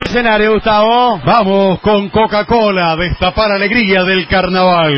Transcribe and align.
Escenario, 0.00 0.54
Gustavo. 0.54 1.20
Vamos 1.24 1.80
con 1.80 2.08
Coca-Cola, 2.10 2.94
destapar 2.96 3.50
alegría 3.50 4.04
del 4.04 4.28
carnaval. 4.28 4.94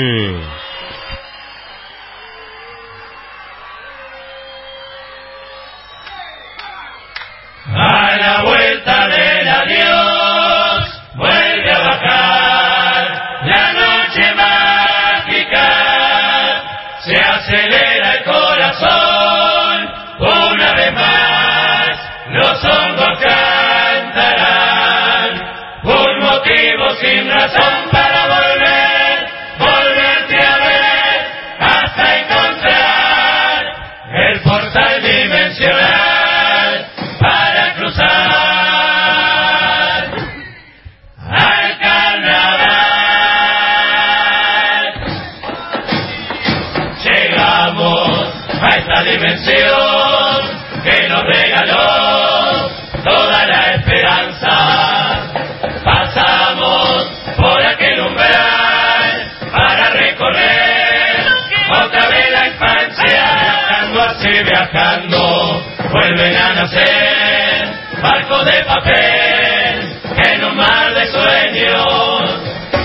Viajando 64.42 65.62
vuelven 65.92 66.34
a 66.34 66.54
nacer. 66.54 67.68
Barcos 68.02 68.44
de 68.46 68.64
papel 68.64 70.00
en 70.24 70.44
un 70.44 70.56
mar 70.56 70.94
de 70.94 71.06
sueños. 71.06 72.40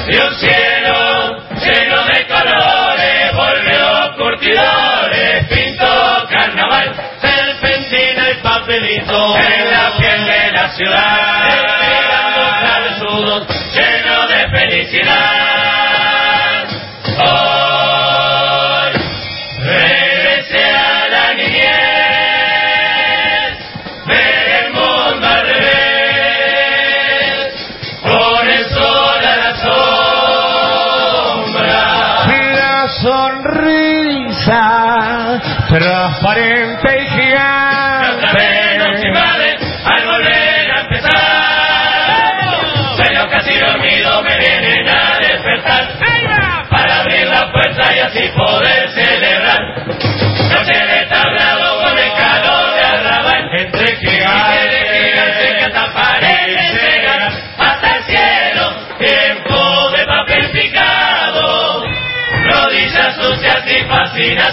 Y 0.07 0.17
un 0.17 0.35
cielo 0.35 1.37
lleno 1.63 2.03
de 2.05 2.27
colores 2.27 3.33
volvió 3.33 4.15
curtidores 4.17 5.45
pintó 5.47 6.27
carnaval. 6.29 6.93
Serpentina 7.21 8.31
y 8.31 8.33
papelito 8.43 9.37
en 9.37 9.71
la 9.71 9.97
piel 9.97 10.25
de 10.25 10.51
la 10.51 10.69
ciudad 10.69 11.47
estirando 11.47 12.41
cabezudos 12.61 13.47
lleno 13.73 14.27
de 14.27 14.49
felicidad 14.49 16.24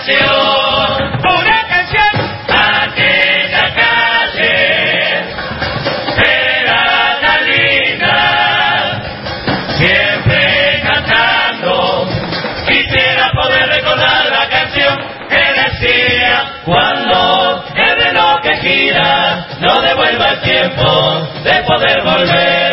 fascinación. 0.02 1.12
Una 1.24 1.68
canción. 1.68 2.12
Aquella 2.48 3.74
calle 3.74 4.54
era 6.24 7.18
tan 7.20 7.40
linda, 7.46 8.16
siempre 9.78 10.82
cantando. 10.84 12.08
Quisiera 12.66 13.30
poder 13.40 13.68
recordar 13.68 14.26
la 14.30 14.48
canción 14.48 14.98
que 15.28 15.42
decía 15.62 16.60
cuando 16.64 17.64
el 17.74 17.96
reloj 18.04 18.40
que 18.42 18.56
gira 18.56 19.46
no 19.60 19.80
devuelva 19.82 20.28
el 20.30 20.40
tiempo 20.40 21.28
de 21.44 21.62
poder 21.62 22.02
volver 22.02 22.71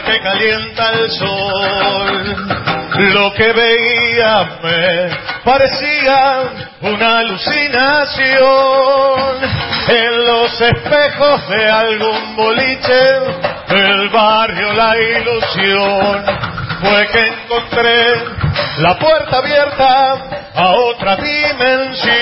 que 0.00 0.20
calienta 0.20 0.90
el 0.92 1.10
sol. 1.10 2.36
Lo 3.12 3.32
que 3.34 3.52
veía 3.52 4.58
me 4.62 5.10
parecía 5.44 6.42
una 6.80 7.18
alucinación. 7.18 8.42
En 9.88 10.24
los 10.24 10.60
espejos 10.60 11.48
de 11.48 11.68
algún 11.68 12.36
boliche 12.36 13.20
del 13.68 14.08
barrio 14.10 14.72
La 14.74 14.96
Ilusión 14.96 16.24
fue 16.80 17.08
que 17.08 17.26
encontré 17.26 18.14
la 18.78 18.98
puerta 18.98 19.38
abierta 19.38 20.14
a 20.54 20.70
otra 20.70 21.16
dimensión. 21.16 22.12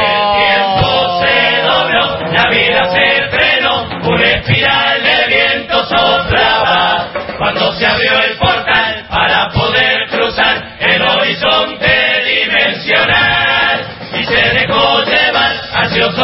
El 0.00 0.16
tiempo 0.36 1.20
se 1.20 1.62
dobló, 1.62 2.20
la 2.32 2.50
vida 2.50 2.84
se 2.92 3.28
frenó, 3.30 3.74
una 4.08 4.24
espiral 4.24 4.95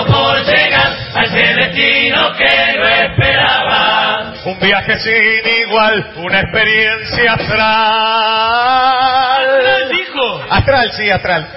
por 0.00 0.44
llegar 0.44 0.96
a 1.14 1.24
ese 1.24 1.54
destino 1.54 2.34
que 2.36 2.78
no 2.78 2.88
esperaba. 2.88 4.32
Un 4.44 4.58
viaje 4.58 4.98
sin 4.98 5.46
igual, 5.66 6.12
una 6.16 6.40
experiencia 6.40 7.32
astral. 7.34 7.62
Astral, 9.42 9.88
dijo. 9.90 10.44
Astral, 10.50 10.92
sí, 10.92 11.10
astral. 11.10 11.48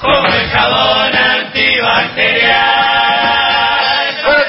Con 0.00 0.26
el 0.26 0.48
jabón 0.50 1.16
antibacterial. 1.16 2.81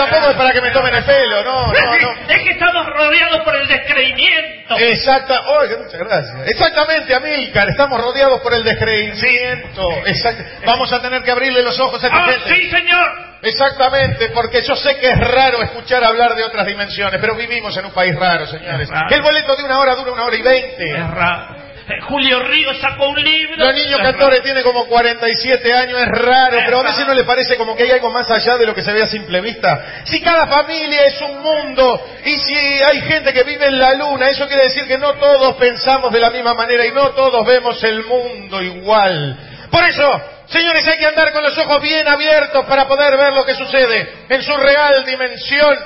Tampoco 0.10 0.32
es 0.32 0.38
para 0.38 0.52
que 0.52 0.62
me 0.62 0.72
tomen 0.72 0.96
el 0.96 1.04
pelo, 1.04 1.44
no, 1.44 1.68
no, 1.68 1.74
no. 1.74 2.12
Es 2.30 2.42
que 2.44 2.52
estamos 2.52 2.86
rodeados 2.88 3.42
por 3.44 3.56
el 3.56 3.68
descreimiento. 3.68 4.78
Exacta, 4.78 5.42
oiga, 5.60 5.78
muchas 5.78 6.00
gracias. 6.00 6.48
Exactamente, 6.48 7.14
Amílcar, 7.16 7.70
estamos 7.70 8.02
rodeados 8.02 8.42
por 8.42 8.54
el 8.54 8.64
descreimiento. 8.64 9.90
Exacto. 10.06 10.44
Vamos 10.66 10.92
a 10.94 11.02
tener 11.02 11.22
que 11.24 11.32
abrirle 11.32 11.62
los 11.64 11.80
ojos 11.80 12.04
a 12.04 12.08
esta 12.08 12.20
Ah, 12.20 12.32
gente. 12.32 12.56
sí, 12.56 12.70
señor. 12.70 13.34
Exactamente, 13.44 14.30
porque 14.30 14.62
yo 14.62 14.74
sé 14.76 14.98
que 15.00 15.10
es 15.10 15.18
raro 15.20 15.62
escuchar 15.62 16.02
hablar 16.04 16.34
de 16.36 16.44
otras 16.44 16.66
dimensiones, 16.66 17.20
pero 17.20 17.36
vivimos 17.36 17.76
en 17.76 17.86
un 17.86 17.92
país 17.92 18.16
raro, 18.16 18.48
señores. 18.48 18.90
Que 19.10 19.16
el 19.16 19.22
boleto 19.22 19.56
de 19.58 19.64
una 19.66 19.80
hora 19.80 19.96
dura 19.96 20.12
una 20.14 20.24
hora 20.24 20.36
y 20.36 20.42
veinte. 20.42 20.92
Es 20.92 21.10
raro. 21.12 21.63
Eh, 21.88 22.00
Julio 22.02 22.40
Río 22.44 22.74
sacó 22.76 23.10
un 23.10 23.22
libro. 23.22 23.58
Los 23.58 23.74
niños 23.74 24.00
Es 24.00 24.06
cantores 24.06 24.42
tiene 24.42 24.64
como 24.64 24.86
47 24.86 25.74
años, 25.74 26.02
es 26.02 26.08
raro, 26.08 26.58
pero 26.66 26.80
a 26.80 26.84
veces 26.84 27.06
no 27.06 27.14
le 27.14 27.26
parece 27.26 27.58
como 27.58 27.76
que 27.76 27.84
hay 27.84 27.92
algo 27.92 28.10
más 28.10 28.30
allá 28.32 28.58
de 28.58 28.66
lo 28.66 28.74
que 28.74 28.82
se 28.82 28.94
ve 28.94 29.04
a 29.04 29.08
simple 29.08 29.42
vista. 29.42 30.04
Si 30.06 30.22
cada 30.22 30.48
familia 30.48 31.06
es 31.06 31.22
un 31.22 31.42
mundo 31.42 32.02
y 32.24 32.38
si 32.38 32.56
hay 32.56 33.02
gente 33.02 33.34
que 33.34 33.44
vive 33.44 33.66
en 33.66 33.80
la 33.80 33.96
luna, 33.96 34.30
eso 34.30 34.48
quiere 34.48 34.64
decir 34.64 34.88
que 34.88 34.98
no 34.98 35.14
todos 35.16 35.56
pensamos 35.58 36.14
de 36.14 36.20
la 36.20 36.30
misma 36.30 36.54
manera 36.54 36.86
y 36.86 36.92
no 36.92 37.10
todos 37.12 37.46
vemos 37.46 37.84
el 37.84 38.06
mundo 38.06 38.62
igual. 38.62 39.38
Por 39.70 39.84
eso, 39.84 40.22
señores, 40.46 40.88
hay 40.88 41.00
que 41.00 41.08
andar 41.08 41.34
con 41.34 41.44
los 41.44 41.58
ojos 41.58 41.82
bien 41.82 42.08
abiertos 42.08 42.66
para 42.66 42.88
poder 42.88 43.18
ver 43.18 43.34
lo 43.34 43.44
que 43.44 43.56
sucede 43.56 44.08
en 44.30 44.42
su 44.42 44.56
real 44.56 45.04
dimensión. 45.06 45.78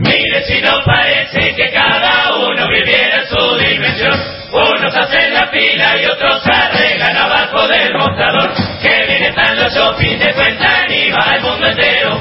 Mire 0.00 0.42
si 0.46 0.60
no 0.62 0.82
parece 0.84 1.54
que 1.54 1.70
cada 1.72 2.34
uno 2.36 2.66
viviera 2.68 3.18
en 3.20 3.26
su 3.28 3.56
dimensión. 3.58 4.40
Unos 4.52 4.96
hacen 4.96 5.32
la 5.32 5.46
fila 5.48 5.96
y 6.02 6.06
otros 6.06 6.42
arreglan 6.46 7.16
abajo 7.16 7.68
del 7.68 7.94
mostrador. 7.94 8.52
Que 8.82 9.04
bien 9.06 9.22
están 9.24 9.56
los 9.56 9.72
shopping 9.74 10.18
de 10.18 10.32
cuentan 10.34 10.90
y 10.90 11.10
va 11.10 11.34
el 11.36 11.42
mundo 11.42 11.66
entero. 11.68 12.20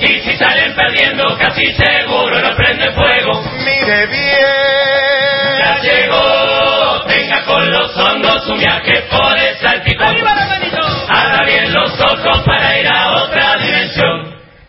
Y 0.00 0.20
si 0.20 0.36
salen 0.36 0.74
perdiendo 0.74 1.36
casi 1.38 1.64
seguro 1.74 2.40
no 2.40 2.56
prenden 2.56 2.92
fuego. 2.94 3.42
Mire 3.64 4.06
Ya 5.58 5.78
bien. 5.80 5.82
llegó, 5.82 7.04
venga 7.06 7.44
con 7.44 7.70
los 7.70 7.96
hongos 7.96 8.48
un 8.48 8.58
viaje 8.58 9.02
por 9.10 9.38
el 9.38 9.56
salpicón. 9.58 10.16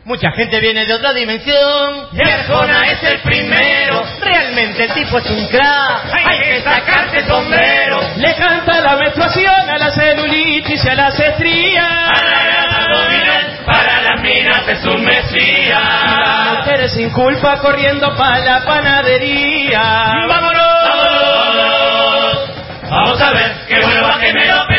Mucha 0.05 0.31
gente 0.31 0.59
viene 0.59 0.85
de 0.85 0.93
otra 0.93 1.13
dimensión. 1.13 2.09
Y 2.11 2.29
Arjona 2.29 2.91
es 2.91 3.03
el 3.03 3.19
primero. 3.19 4.03
Realmente 4.19 4.83
el 4.83 4.93
tipo 4.93 5.17
es 5.17 5.29
un 5.29 5.47
crack. 5.47 6.13
Hay 6.13 6.39
que 6.39 6.61
sacarse 6.61 7.19
el 7.19 7.25
sombrero. 7.25 8.01
Le 8.17 8.35
canta 8.35 8.81
la 8.81 8.97
menstruación 8.97 9.69
a 9.69 9.77
la 9.77 9.91
celulitis 9.91 10.83
y 10.83 10.89
a 10.89 10.95
las 10.95 11.17
estrías. 11.17 11.87
A 11.87 12.21
la 12.21 12.43
grasa 12.43 12.81
abdominal, 12.81 13.59
para 13.65 14.01
las 14.01 14.21
minas 14.21 14.67
es 14.67 14.83
un 14.83 15.05
mesías. 15.05 16.57
Mujeres 16.57 16.91
sin 16.91 17.09
culpa 17.11 17.59
corriendo 17.59 18.13
pa' 18.17 18.39
la 18.39 18.65
panadería. 18.65 19.79
¡Vámonos! 20.27 20.63
¡Vámonos! 20.85 22.49
Vamos 22.89 23.21
a 23.21 23.31
ver 23.31 23.55
qué 23.69 23.79
bueno 23.79 24.01
va 24.03 24.19
con 24.19 24.72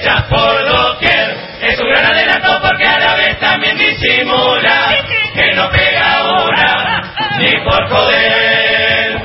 y 0.00 0.04
flechas 0.04 0.22
por 0.24 0.68
doquier. 0.68 1.36
Es 1.62 1.78
un 1.78 1.88
gran 1.88 2.06
adelanto 2.06 2.60
porque 2.62 2.86
a 2.86 2.98
la 2.98 3.14
vez 3.16 3.38
también 3.38 3.76
disimula 3.76 4.96
que 5.34 5.52
no 5.54 5.70
pega 5.70 6.24
una 6.44 7.12
ni 7.38 7.52
por 7.64 7.88
joder. 7.88 9.16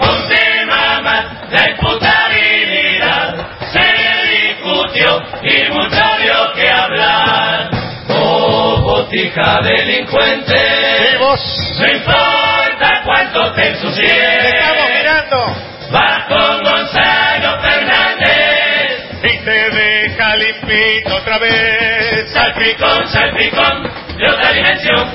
Un 0.00 0.28
tema 0.28 1.00
más, 1.02 1.24
la 1.50 1.70
imputabilidad 1.70 3.34
se 3.72 4.48
discutió 4.48 5.22
y 5.42 5.72
mucho 5.72 6.04
dio 6.22 6.52
que 6.54 6.70
hablar. 6.70 7.70
Oh, 8.08 8.80
botija 8.82 9.60
delincuente. 9.62 10.56
Y 11.14 11.16
vos, 11.18 11.40
No 11.78 11.86
importa 11.86 13.02
cuánto 13.04 13.52
te 13.52 13.62
te 13.62 13.70
estamos 13.70 13.94
ensucies, 13.94 14.98
mirando. 14.98 15.68
Otra 21.06 21.38
vez. 21.38 22.30
Salpicón, 22.32 23.08
salpicón, 23.08 23.82
de 24.16 24.30
otra 24.30 24.52
dimensión. 24.52 25.14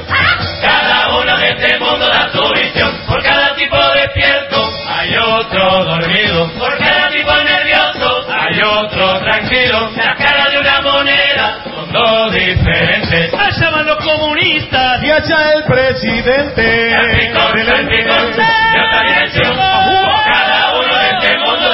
Cada 0.61 1.17
uno 1.17 1.37
de 1.37 1.49
este 1.49 1.79
mundo 1.79 2.07
da 2.07 2.31
su 2.31 2.41
visión. 2.53 2.97
Por 3.07 3.21
cada 3.23 3.55
tipo 3.55 3.77
despierto 3.95 4.73
hay 4.87 5.15
otro 5.17 5.83
dormido. 5.85 6.49
Por 6.57 6.77
cada 6.77 7.09
tipo 7.09 7.31
nervioso 7.35 8.25
hay 8.29 8.61
otro 8.61 9.19
tranquilo. 9.19 9.91
La 9.95 10.15
cara 10.15 10.49
de 10.49 10.59
una 10.59 10.81
moneda 10.81 11.63
son 11.63 11.91
dos 11.91 12.33
diferentes. 12.33 13.33
Allá 13.33 13.69
van 13.69 13.85
los 13.85 13.97
comunistas. 13.97 15.03
Y 15.03 15.11
allá 15.11 15.51
el 15.55 15.63
presidente. 15.65 16.91
Salpicón, 16.91 17.65
salpicón, 17.65 18.35
de 18.35 18.81
otra 18.81 19.03
dimensión. 19.03 19.55
Cada 19.55 20.73
uno 20.79 20.97
de 20.97 21.09
este 21.09 21.37
mundo 21.39 21.69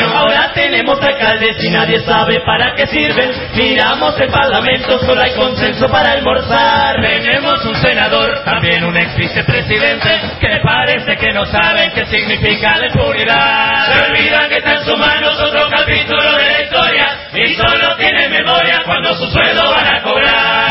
Ahora 0.00 0.52
tenemos 0.52 1.00
alcaldes 1.00 1.62
y 1.62 1.70
nadie 1.70 2.00
sabe 2.00 2.40
para 2.40 2.74
qué 2.74 2.86
sirven. 2.86 3.30
Miramos 3.54 4.18
el 4.20 4.30
parlamento, 4.30 4.98
solo 5.00 5.20
hay 5.20 5.32
consenso 5.32 5.88
para 5.88 6.12
almorzar. 6.12 7.00
Tenemos 7.00 7.64
un 7.64 7.74
senador, 7.76 8.42
también 8.44 8.84
un 8.84 8.96
ex 8.96 9.16
vicepresidente, 9.16 10.20
que 10.40 10.60
parece 10.62 11.16
que 11.16 11.32
no 11.32 11.46
saben 11.46 11.92
qué 11.92 12.06
significa 12.06 12.76
la 12.76 12.86
impunidad. 12.86 13.92
Se 13.92 14.10
olvidan 14.10 14.48
que 14.48 14.56
está 14.58 14.72
en 14.72 14.84
sus 14.84 14.98
manos 14.98 15.40
otro 15.40 15.68
capítulo 15.70 16.36
de 16.36 16.44
la 16.44 16.60
historia 16.62 17.18
y 17.34 17.54
solo 17.54 17.96
tienen 17.96 18.30
memoria 18.30 18.82
cuando 18.84 19.14
su 19.14 19.30
sueldo 19.30 19.70
van 19.70 19.86
a 19.86 20.02
cobrar. 20.02 20.63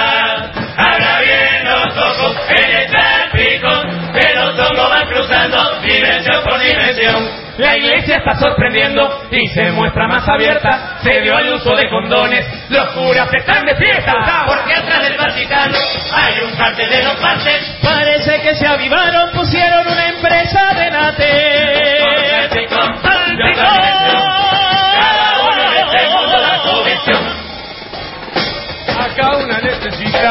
Dimensión 5.84 6.44
por 6.44 6.60
dimensión. 6.60 7.44
La 7.58 7.78
iglesia 7.78 8.18
está 8.18 8.36
sorprendiendo 8.36 9.28
y 9.30 9.48
se 9.50 9.72
muestra 9.72 10.08
más 10.08 10.28
abierta. 10.28 10.98
Se 11.04 11.22
dio 11.22 11.36
al 11.36 11.54
uso 11.54 11.76
de 11.76 11.88
condones. 11.88 12.46
Los 12.70 12.88
curas 12.94 13.32
están 13.32 13.64
de 13.66 13.76
fiesta. 13.76 14.46
Porque 14.48 14.74
atrás 14.74 15.04
del 15.04 15.18
Vaticano 15.18 15.78
hay 16.14 16.42
un 16.44 16.56
cartel 16.56 16.90
de 16.90 17.04
los 17.04 17.16
pases. 17.18 17.78
Parece 17.84 18.42
que 18.42 18.56
se 18.56 18.66
avivaron, 18.66 19.30
pusieron 19.32 19.88
una 19.88 20.10
empresa 20.10 20.74
de 20.74 20.90
nate. 20.90 21.94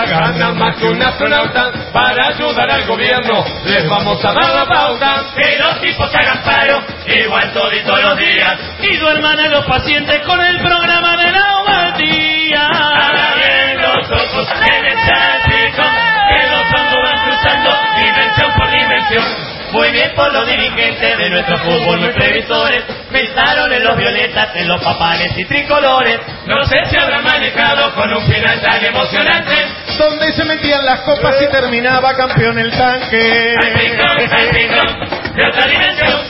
Gana 0.06 0.52
más 0.52 0.76
que 0.76 0.86
un 0.86 1.02
astronauta 1.02 1.72
para 1.92 2.28
ayudar 2.28 2.70
al 2.70 2.86
gobierno. 2.86 3.44
Les 3.64 3.88
vamos 3.88 4.24
a 4.24 4.32
dar 4.32 4.54
la 4.54 4.66
pauta. 4.66 5.24
Que 5.36 5.58
los 5.58 5.80
tipos 5.80 6.14
hagan 6.14 6.42
paro, 6.42 6.82
igual 7.06 7.52
toditos 7.52 8.02
los 8.02 8.18
días. 8.18 8.58
Y 8.80 8.96
duerman 8.96 9.38
a 9.38 9.48
los 9.48 9.64
pacientes 9.66 10.20
con 10.22 10.40
el 10.40 10.58
programa 10.60 11.16
de 11.16 11.32
la 11.32 11.60
humanidad. 11.60 12.68
Abra 12.72 13.34
bien 13.34 13.82
los 13.82 14.10
ojos 14.10 14.48
en 14.50 14.84
el 14.84 14.98
salpicón, 14.98 15.94
que 16.28 16.50
los 16.50 16.64
hongos 16.74 17.02
van 17.04 17.24
cruzando 17.24 17.70
dimensión 18.00 18.52
por 18.56 18.70
dimensión. 18.70 19.24
Muy 19.72 19.90
bien 19.90 20.12
por 20.14 20.32
los 20.32 20.46
dirigentes 20.46 21.18
de 21.18 21.30
nuestro 21.30 21.56
fútbol, 21.58 22.00
muy 22.00 22.10
previsores. 22.10 22.84
Pensaron 23.12 23.72
en 23.72 23.84
los 23.84 23.96
violetas, 23.96 24.56
en 24.56 24.68
los 24.68 24.82
papales 24.82 25.36
y 25.36 25.44
tricolores. 25.44 26.18
No 26.46 26.64
sé 26.64 26.76
si 26.88 26.96
habrán 26.96 27.22
manejado 27.22 27.94
con 27.94 28.12
un 28.12 28.22
final 28.26 28.60
tan 28.60 28.84
emocionante. 28.84 29.52
Donde 29.98 30.32
se 30.32 30.44
metían 30.44 30.84
las 30.84 31.00
copas 31.00 31.36
y 31.42 31.46
terminaba 31.50 32.16
campeón 32.16 32.58
el 32.58 32.70
tanque. 32.70 33.54
Salpicón, 33.60 34.28
salpicón, 34.28 35.34
de 35.36 35.46
otra 35.46 35.66
dimensión. 35.66 36.20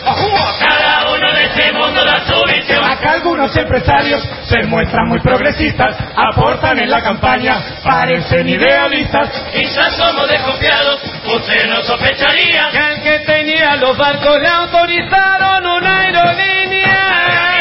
Cada 0.59 1.13
uno 1.13 1.22
de 1.33 1.73
mundo 1.73 2.05
da 2.05 2.25
su 2.27 2.43
visión. 2.45 2.85
Acá 2.85 3.13
algunos 3.13 3.55
empresarios 3.57 4.23
se 4.49 4.63
muestran 4.65 5.09
muy 5.09 5.21
progresistas, 5.21 5.97
aportan 6.17 6.79
en 6.79 6.91
la 6.91 7.03
campaña, 7.03 7.81
parecen 7.83 8.49
idealistas. 8.49 9.31
Quizás 9.53 9.97
somos 9.97 10.29
desconfiados, 10.29 11.01
usted 11.27 11.69
no 11.69 11.83
sospecharía. 11.83 12.71
Que 12.71 12.79
al 12.79 13.03
que 13.03 13.19
tenía 13.21 13.77
los 13.77 13.97
barcos 13.97 14.39
le 14.41 14.49
autorizaron 14.49 15.67
una 15.67 16.01
aerolínea. 16.01 17.09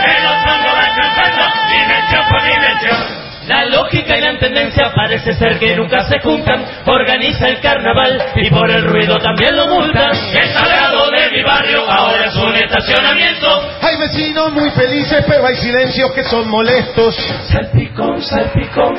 Que 0.01 0.19
los 0.23 0.37
hongos 0.45 0.73
van 0.73 0.95
cruzando 0.95 1.43
dimensión 1.69 2.23
por 2.27 2.43
dimensión. 2.43 3.30
La 3.47 3.65
lógica 3.65 4.17
y 4.17 4.21
la 4.21 4.37
tendencia 4.37 4.91
parece 4.95 5.33
ser 5.33 5.57
que 5.57 5.75
nunca 5.75 6.03
se 6.03 6.19
juntan. 6.19 6.63
Organiza 6.85 7.47
el 7.47 7.59
carnaval 7.59 8.21
y 8.35 8.49
por 8.49 8.69
el 8.69 8.83
ruido 8.83 9.17
también 9.17 9.55
lo 9.55 9.67
multan. 9.67 10.11
El 10.11 10.49
sagrado 10.53 11.09
de 11.09 11.31
mi 11.31 11.43
barrio 11.43 11.89
ahora 11.89 12.25
es 12.25 12.35
un 12.35 12.55
estacionamiento. 12.55 13.47
Hay 13.81 13.97
vecinos 13.97 14.53
muy 14.53 14.69
felices, 14.71 15.25
pero 15.27 15.45
hay 15.47 15.55
silencios 15.55 16.11
que 16.13 16.23
son 16.23 16.47
molestos. 16.49 17.15
Salpicón, 17.47 18.21
salpicón, 18.21 18.93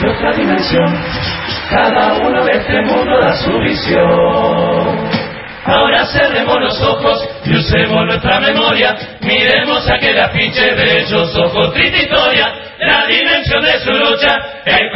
de 0.00 0.10
otra 0.10 0.32
dimensión. 0.32 0.86
Cada 1.68 2.14
uno 2.14 2.44
de 2.44 2.52
este 2.52 2.80
mundo 2.82 3.20
da 3.20 3.36
su 3.36 3.58
visión. 3.58 5.11
Ahora 5.64 6.06
cerremos 6.06 6.60
los 6.60 6.80
ojos 6.82 7.28
y 7.44 7.54
usemos 7.54 8.04
nuestra 8.06 8.40
memoria. 8.40 8.96
Miremos 9.20 9.88
aquel 9.88 10.18
afiche 10.18 10.74
de 10.74 11.00
hechos 11.00 11.36
ojos, 11.36 11.72
triste 11.72 12.02
historia. 12.04 12.52
La 12.78 13.06
dimensión 13.06 13.62
de 13.62 13.78
su 13.78 13.92
lucha, 13.92 14.40
el 14.64 14.90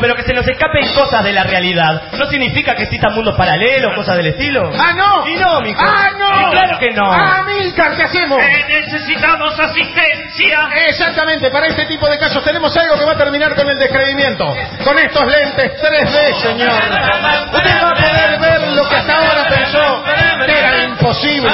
pero 0.00 0.14
que 0.14 0.22
se 0.22 0.32
nos 0.32 0.46
escapen 0.46 0.92
cosas 0.94 1.24
de 1.24 1.32
la 1.32 1.44
realidad. 1.44 2.02
No 2.18 2.26
significa 2.26 2.74
que 2.74 2.84
existan 2.84 3.14
mundos 3.14 3.36
paralelos, 3.36 3.94
cosas 3.94 4.16
del 4.16 4.28
estilo. 4.28 4.70
¡Ah, 4.78 4.92
no! 4.96 5.28
Y 5.28 5.36
no, 5.36 5.60
mijo. 5.60 5.80
¡Ah, 5.84 6.10
no! 6.18 6.48
Y 6.48 6.50
claro 6.52 6.78
que 6.78 6.90
no. 6.90 7.10
¡Ah, 7.10 7.42
Milcar, 7.46 7.96
¿qué 7.96 8.02
hacemos? 8.04 8.38
Eh, 8.42 8.64
necesitamos 8.68 9.58
asistencia. 9.58 10.68
Exactamente, 10.88 11.50
para 11.50 11.66
este 11.66 11.86
tipo 11.86 12.08
de 12.08 12.18
casos 12.18 12.42
tenemos 12.44 12.76
algo 12.76 12.98
que 12.98 13.04
va 13.04 13.12
a 13.12 13.16
terminar 13.16 13.54
con 13.54 13.68
el 13.68 13.78
descreimiento. 13.78 14.46
Con 14.84 14.98
estos 14.98 15.24
lentes 15.26 15.72
3D, 15.80 16.42
señor. 16.42 16.72
Usted 16.72 17.82
va 17.82 17.88
a 17.88 17.94
poder 17.94 18.40
ver 18.40 18.68
lo 18.68 18.88
que 18.88 18.96
hasta 18.96 19.14
ahora 19.14 19.48
pensó 19.48 20.04
que 20.46 20.58
era 20.58 20.84
imposible. 20.84 21.50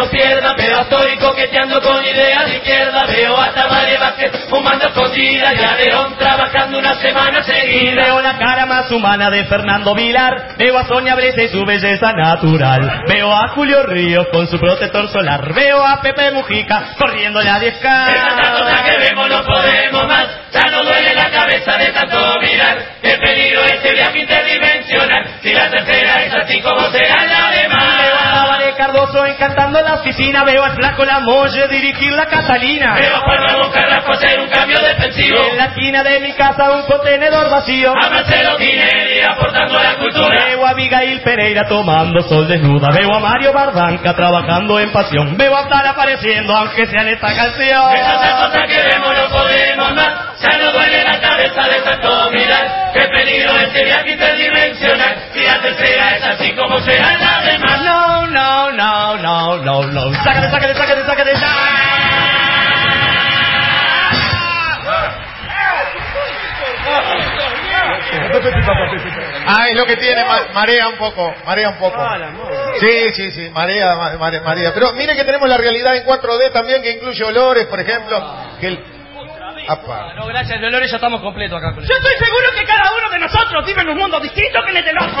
No 0.00 0.10
pierda 0.10 0.54
Pero 0.56 0.80
estoy 0.80 1.16
coqueteando 1.18 1.80
con 1.82 2.04
ideas 2.04 2.46
de 2.46 2.56
izquierda 2.56 3.06
Veo 3.06 3.36
a 3.36 3.52
Tamare 3.52 3.98
Vázquez 3.98 4.32
fumando 4.48 4.86
escondida 4.86 5.54
Y 5.54 5.64
a 5.64 5.76
León 5.76 6.16
trabajando 6.18 6.78
una 6.78 6.94
semana 6.94 7.42
seguida 7.42 8.02
veo 8.02 8.20
la 8.20 8.38
cara 8.38 8.66
más 8.66 8.90
humana 8.90 9.30
de 9.30 9.44
Fernando 9.44 9.94
Vilar. 9.94 10.56
Veo 10.56 10.78
a 10.78 10.86
Sonia 10.86 11.14
Brese 11.14 11.44
y 11.44 11.48
su 11.48 11.64
belleza 11.64 12.12
natural. 12.12 13.04
Veo 13.06 13.32
a 13.32 13.48
Julio 13.48 13.82
Ríos 13.84 14.26
con 14.32 14.46
su 14.46 14.58
protector 14.58 15.08
solar. 15.08 15.52
Veo 15.54 15.84
a 15.84 16.00
Pepe 16.00 16.30
Mujica 16.32 16.94
corriendo 16.98 17.40
la 17.42 17.60
10K. 17.60 17.80
Esa 17.80 18.52
cosa 18.52 18.84
que 18.84 18.98
vemos 18.98 19.28
no 19.28 19.44
podemos 19.44 20.06
más 20.06 20.26
Ya 20.52 20.70
no 20.70 20.82
duele 20.82 21.14
la 21.14 21.30
cabeza 21.30 21.76
de 21.76 21.92
tanto 21.92 22.40
mirar 22.40 22.78
Qué 23.02 23.16
peligro 23.18 23.62
este 23.64 23.92
viaje 23.92 24.18
interdimensional 24.20 25.24
Si 25.42 25.52
la 25.52 25.70
tercera 25.70 26.24
es 26.24 26.34
así 26.34 26.60
como 26.60 26.90
será 26.90 27.24
la 27.26 27.50
demás 27.50 28.59
Cardoso 28.90 29.24
encantando 29.24 29.80
la 29.82 29.94
oficina. 29.94 30.42
Veo 30.42 30.64
al 30.64 30.72
flaco 30.72 31.04
Lamolle 31.04 31.68
dirigir 31.68 32.12
la 32.12 32.26
Catalina. 32.26 32.94
Veo 32.94 33.16
a 33.16 33.20
Juan 33.20 33.48
Ramón 33.48 33.70
Carrasco 33.70 34.12
hacer 34.12 34.40
un 34.40 34.48
cambio 34.48 34.78
defensivo 34.80 35.38
En 35.50 35.56
la 35.56 35.64
esquina 35.66 36.02
de 36.02 36.18
mi 36.18 36.32
casa 36.32 36.72
un 36.72 36.82
contenedor 36.82 37.48
vacío. 37.50 37.92
A 37.92 38.10
Marcelo 38.10 38.56
Tinelli 38.56 39.20
aportando 39.20 39.74
la 39.80 39.94
cultura 39.94 40.44
Veo 40.44 40.66
a 40.66 40.70
Abigail 40.70 41.20
Pereira 41.20 41.68
tomando 41.68 42.20
sol 42.22 42.48
desnuda. 42.48 42.88
Veo 42.90 43.14
a 43.14 43.20
Mario 43.20 43.52
Barranca 43.52 44.16
trabajando 44.16 44.80
en 44.80 44.90
pasión. 44.90 45.36
Veo 45.36 45.56
a 45.56 45.68
Sara 45.68 45.90
apareciendo, 45.90 46.52
aunque 46.56 46.86
sea 46.86 47.02
en 47.02 47.08
esta 47.10 47.28
canción. 47.28 47.94
Esa 47.94 48.48
cosa 48.48 48.66
que 48.66 48.82
vemos 48.82 49.16
no 49.16 49.38
podemos 49.38 49.94
más 49.94 50.29
Ya 50.42 50.58
no 50.58 50.72
duele 50.72 51.04
la 51.04 51.20
cabeza 51.20 51.62
de 51.68 51.80
tanto 51.82 52.30
mirar 52.30 52.90
Qué 52.94 53.00
peligro 53.08 53.56
este 53.58 53.84
viaje 53.84 54.10
interdimensional 54.12 55.16
Si 55.34 55.40
la 55.44 55.60
tercera 55.60 56.16
es 56.16 56.24
así 56.24 56.52
como 56.54 56.80
será 56.80 57.16
la 57.18 57.42
demás 57.50 57.82
No, 57.82 58.26
no, 58.26 58.72
no, 58.72 59.16
no, 59.18 59.56
no, 59.58 59.82
no. 59.86 60.14
Sácate, 60.24 60.50
sácate, 60.50 60.74
sácate, 60.74 61.04
sácate. 61.06 61.30
Ah, 69.46 69.68
es 69.70 69.76
lo 69.76 69.86
que 69.86 69.96
tiene, 69.96 70.24
ma- 70.24 70.48
marea 70.52 70.88
un 70.88 70.96
poco, 70.96 71.34
marea 71.44 71.70
un 71.70 71.76
poco. 71.78 71.98
Sí, 72.80 73.12
sí, 73.14 73.30
sí, 73.32 73.50
marea, 73.50 73.96
ma- 73.96 74.16
marea, 74.18 74.40
marea. 74.42 74.72
Pero 74.74 74.92
mire 74.92 75.14
que 75.16 75.24
tenemos 75.24 75.48
la 75.48 75.56
realidad 75.56 75.96
en 75.96 76.04
4D 76.04 76.52
también, 76.52 76.82
que 76.82 76.92
incluye 76.92 77.24
olores, 77.24 77.66
por 77.66 77.80
ejemplo. 77.80 78.22
Que 78.60 78.66
el... 78.68 78.84
Apa. 79.70 80.14
No, 80.16 80.26
gracias, 80.26 80.60
Dolores, 80.60 80.90
ya 80.90 80.96
estamos 80.96 81.20
completos 81.20 81.56
acá. 81.56 81.72
Yo 81.76 81.94
estoy 81.94 82.16
seguro 82.18 82.50
que 82.58 82.64
cada 82.64 82.90
uno 82.90 83.08
de 83.08 83.20
nosotros 83.20 83.64
vive 83.64 83.82
en 83.82 83.88
un 83.90 83.98
mundo 83.98 84.18
distinto 84.18 84.58
que 84.66 84.76
el 84.76 84.84
del 84.84 84.98
otro 84.98 85.20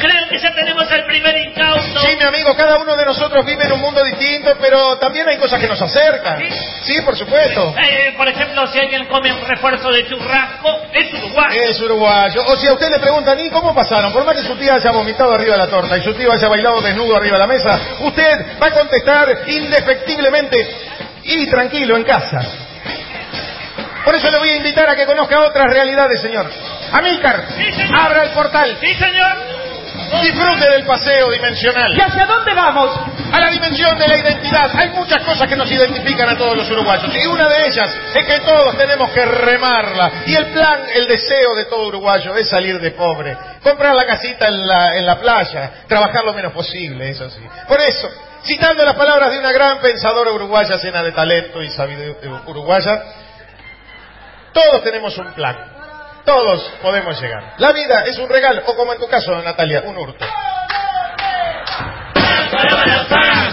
Creo 0.00 0.28
que 0.28 0.38
ya 0.38 0.52
tenemos 0.52 0.90
el 0.90 1.04
primer 1.04 1.36
incauto 1.38 2.00
Sí, 2.00 2.16
mi 2.18 2.24
amigo, 2.24 2.54
cada 2.56 2.78
uno 2.78 2.96
de 2.96 3.04
nosotros 3.04 3.46
vive 3.46 3.64
en 3.64 3.72
un 3.72 3.80
mundo 3.80 4.02
distinto, 4.04 4.52
pero 4.60 4.98
también 4.98 5.28
hay 5.28 5.38
cosas 5.38 5.60
que 5.60 5.68
nos 5.68 5.80
acercan. 5.80 6.42
Sí, 6.82 7.00
por 7.02 7.16
supuesto. 7.16 7.74
Eh, 7.80 8.12
por 8.16 8.28
ejemplo, 8.28 8.66
si 8.66 8.80
alguien 8.80 9.06
come 9.06 9.32
un 9.32 9.46
refuerzo 9.46 9.90
de 9.92 10.06
churrasco, 10.06 10.76
es 10.92 11.14
uruguayo. 11.14 11.62
Es 11.62 11.80
uruguayo. 11.80 12.42
O 12.48 12.56
si 12.56 12.66
a 12.66 12.72
usted 12.72 12.90
le 12.90 12.98
preguntan, 12.98 13.38
¿y 13.38 13.48
cómo 13.50 13.72
pasaron? 13.74 14.12
Por 14.12 14.24
más 14.24 14.34
que 14.36 14.42
su 14.42 14.56
tía 14.56 14.74
haya 14.74 14.90
vomitado 14.90 15.32
arriba 15.32 15.52
de 15.52 15.58
la 15.58 15.68
torta 15.68 15.96
y 15.96 16.02
su 16.02 16.12
tío 16.14 16.32
haya 16.32 16.48
bailado 16.48 16.82
desnudo 16.82 17.16
arriba 17.16 17.38
de 17.38 17.46
la 17.46 17.46
mesa, 17.46 17.80
usted 18.00 18.58
va 18.60 18.66
a 18.66 18.72
contestar 18.72 19.28
indefectiblemente 19.46 20.93
y 21.24 21.46
tranquilo 21.48 21.96
en 21.96 22.04
casa. 22.04 22.40
Por 24.04 24.14
eso 24.14 24.30
le 24.30 24.38
voy 24.38 24.50
a 24.50 24.56
invitar 24.56 24.88
a 24.88 24.96
que 24.96 25.06
conozca 25.06 25.40
otras 25.40 25.66
realidades, 25.72 26.20
señor. 26.20 26.50
Sí, 27.56 27.72
señor. 27.72 27.98
abra 27.98 28.22
el 28.24 28.30
portal. 28.30 28.76
Sí, 28.80 28.94
señor. 28.94 29.64
Disfrute 30.22 30.70
del 30.70 30.84
paseo 30.84 31.30
dimensional. 31.30 31.96
¿Y 31.96 32.00
hacia 32.00 32.26
dónde 32.26 32.52
vamos? 32.54 32.90
A 33.32 33.40
la 33.40 33.50
dimensión 33.50 33.98
de 33.98 34.06
la 34.06 34.16
identidad. 34.18 34.70
Hay 34.74 34.90
muchas 34.90 35.22
cosas 35.22 35.48
que 35.48 35.56
nos 35.56 35.70
identifican 35.70 36.28
a 36.28 36.36
todos 36.36 36.56
los 36.56 36.70
uruguayos. 36.70 37.12
Y 37.14 37.26
una 37.26 37.48
de 37.48 37.66
ellas 37.66 37.90
es 38.14 38.24
que 38.24 38.40
todos 38.40 38.76
tenemos 38.76 39.10
que 39.10 39.24
remarla. 39.24 40.12
Y 40.26 40.34
el 40.34 40.46
plan, 40.46 40.82
el 40.94 41.08
deseo 41.08 41.54
de 41.56 41.64
todo 41.64 41.88
uruguayo 41.88 42.36
es 42.36 42.48
salir 42.48 42.78
de 42.80 42.90
pobre. 42.92 43.36
Comprar 43.64 43.94
la 43.96 44.06
casita 44.06 44.46
en 44.46 44.66
la, 44.66 44.96
en 44.96 45.06
la 45.06 45.18
playa. 45.18 45.84
Trabajar 45.88 46.24
lo 46.24 46.34
menos 46.34 46.52
posible, 46.52 47.10
eso 47.10 47.28
sí. 47.30 47.40
Por 47.66 47.80
eso, 47.80 48.08
citando 48.44 48.84
las 48.84 48.94
palabras 48.94 49.32
de 49.32 49.38
una 49.38 49.50
gran 49.50 49.80
pensadora 49.80 50.30
uruguaya 50.30 50.76
llena 50.76 51.02
de 51.02 51.10
talento 51.10 51.62
y 51.62 51.70
sabiduría 51.70 52.42
uruguaya, 52.46 53.02
todos 54.52 54.84
tenemos 54.84 55.16
un 55.18 55.32
plan. 55.32 55.56
Todos 56.24 56.62
podemos 56.80 57.20
llegar. 57.20 57.54
La 57.58 57.72
vida 57.72 58.04
es 58.06 58.18
un 58.18 58.28
regalo, 58.28 58.62
o 58.66 58.76
como 58.76 58.92
en 58.92 58.98
tu 58.98 59.08
caso, 59.08 59.42
Natalia, 59.42 59.82
un 59.84 59.96
hurto. 59.96 60.24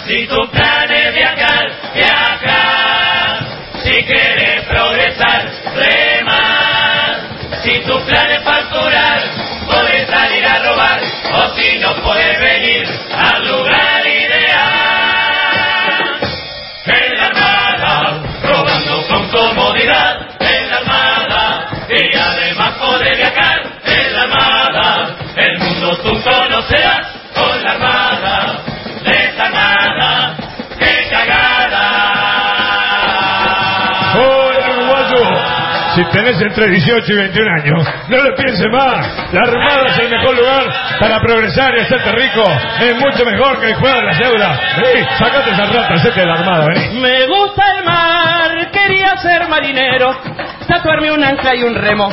Si 0.08 0.27
tu 0.27 0.51
plan 0.51 0.91
es 0.91 1.13
viajar, 1.13 1.72
viajar. 1.94 3.39
Si 3.84 4.03
quieres 4.03 4.63
progresar, 4.65 5.51
remar. 5.75 7.22
Si 7.63 7.80
tu 7.80 8.00
plan 8.06 8.31
al 12.63 13.48
lugar 13.48 14.06
ideal. 14.06 14.62
En 16.86 17.18
la 17.18 17.25
armada, 17.25 18.24
robando 18.44 19.08
con 19.08 19.30
comodidad. 19.30 20.27
En 20.39 20.70
la 20.70 20.77
armada, 20.77 21.68
y 21.89 22.15
además 22.15 22.77
poder 22.77 23.18
viajar. 23.18 23.63
En 23.86 24.13
la 24.13 24.22
armada, 24.22 25.15
el 25.36 25.58
mundo 25.58 25.98
tú 26.03 26.22
conocerás. 26.22 27.21
Si 36.01 36.08
tenés 36.17 36.41
entre 36.41 36.67
18 36.67 37.13
y 37.13 37.15
21 37.15 37.51
años, 37.62 37.88
no 38.10 38.17
lo 38.17 38.36
pienses 38.36 38.65
más. 38.72 39.34
La 39.34 39.41
Armada 39.41 39.86
es 39.86 40.00
el 40.00 40.10
mejor 40.10 40.36
lugar 40.36 40.63
para 41.00 41.20
progresar 41.20 41.77
y 41.77 41.81
hacerte 41.81 42.12
rico. 42.13 42.43
Es 42.79 42.96
mucho 42.96 43.24
mejor 43.24 43.60
que 43.60 43.67
el 43.67 43.75
juego 43.75 43.98
de 43.98 44.38
la. 44.39 44.60
Vení, 44.81 45.05
sacate 45.20 45.51
esa 45.51 45.65
rata, 45.67 45.93
hacete 45.93 46.22
de 46.22 46.25
la 46.25 46.34
Armada, 46.34 46.65
vení. 46.65 47.00
Me 47.00 47.27
gusta 47.27 47.63
el 47.77 47.86
mar, 47.86 48.72
quería 48.72 49.15
ser 49.17 49.48
marinero, 49.48 50.17
tatuarme 50.67 51.12
un 51.12 51.24
ancla 51.24 51.55
y 51.55 51.63
un 51.63 51.75
remo 51.75 52.10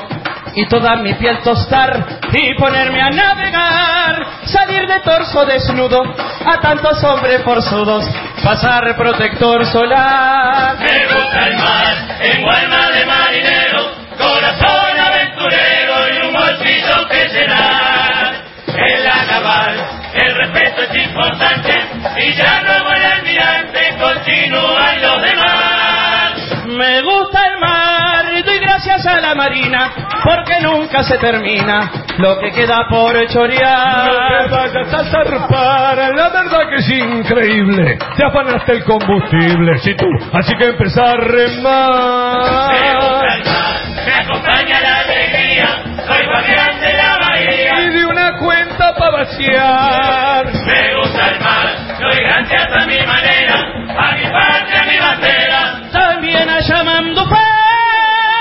y 0.55 0.67
toda 0.67 0.97
mi 0.97 1.15
piel 1.15 1.39
tostar 1.39 2.21
y 2.33 2.55
ponerme 2.59 3.01
a 3.01 3.11
navegar, 3.11 4.27
salir 4.45 4.87
de 4.87 5.01
torso 5.01 5.47
desnudo 5.47 6.03
a 6.45 6.61
tantos 6.61 7.03
hombres 7.05 7.43
forzudos, 7.43 8.05
pasar 8.43 8.97
protector 8.97 9.65
solar. 9.67 10.79
Me 10.79 11.07
gusta 11.07 11.47
el 11.47 11.57
mar, 11.57 12.19
tengo 12.21 12.51
alma 12.51 12.91
de 12.91 13.05
marinero, 13.07 13.93
corazón 14.17 14.99
aventurero 14.99 16.15
y 16.15 16.27
un 16.27 16.33
bolsillo 16.33 17.09
que 17.09 17.29
llenar. 17.29 18.49
En 18.67 19.05
la 19.05 19.25
naval, 19.25 19.77
el 20.15 20.35
respeto 20.37 20.83
es 20.83 21.07
importante 21.07 21.75
y 22.17 22.33
ya 22.35 22.63
luego 22.63 22.93
el 22.93 23.05
almirante 23.05 23.81
continúan 23.99 25.03
los 25.03 25.23
demás. 25.23 26.33
Me 26.67 27.03
gusta 27.03 27.47
el 27.47 27.59
mar 27.59 28.25
y 28.37 28.43
doy 28.43 28.59
gracias 28.61 29.05
a 29.07 29.21
la 29.21 29.35
marina 29.35 29.91
porque 30.23 30.61
nunca 30.61 31.03
se 31.03 31.19
termina 31.19 31.91
lo 32.19 32.39
que 32.41 32.51
queda 32.53 32.87
por 32.89 33.15
chorear. 33.29 34.49
vayas 34.51 34.95
a 34.95 35.05
zarpar, 35.05 35.97
la 36.15 36.29
verdad 36.31 36.69
que 36.71 36.77
es 36.77 36.89
increíble. 36.91 37.99
Te 38.17 38.25
afanaste 38.25 38.73
el 38.73 38.85
combustible, 38.85 39.79
si 39.79 39.95
tú. 39.95 40.07
Así 40.33 40.55
que 40.57 40.67
empezar 40.67 41.09
a 41.09 41.15
Me 41.15 41.25
gusta 41.25 41.45
el 41.45 41.57
remar. 41.57 42.39
mar, 43.45 43.81
me 44.07 44.13
acompaña 44.15 44.81
la 44.81 44.99
alegría, 45.01 45.69
soy 46.07 46.27
guardián 46.27 46.81
de 46.81 46.93
la 46.95 47.19
bahía. 47.19 47.81
Y 47.83 47.89
de 47.91 48.07
una 48.07 48.39
cuenta 48.39 48.95
para 48.95 49.11
vaciar. 49.11 50.47
Me 50.47 50.95
gusta 50.97 51.29
el 51.29 51.41
mar, 51.41 51.69
doy 52.01 52.19
gracias 52.25 52.67
a 52.73 52.87
mi 52.87 52.99
manera, 53.07 53.55
a 53.55 54.13
mi 54.17 54.23
patria, 54.25 54.83
a 54.83 54.87
mi 54.87 54.99
bandera. 54.99 55.81
También 55.93 56.49
a 56.51 56.61
llamando 56.61 57.25
fe. 57.29 57.37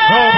No, 0.10 0.32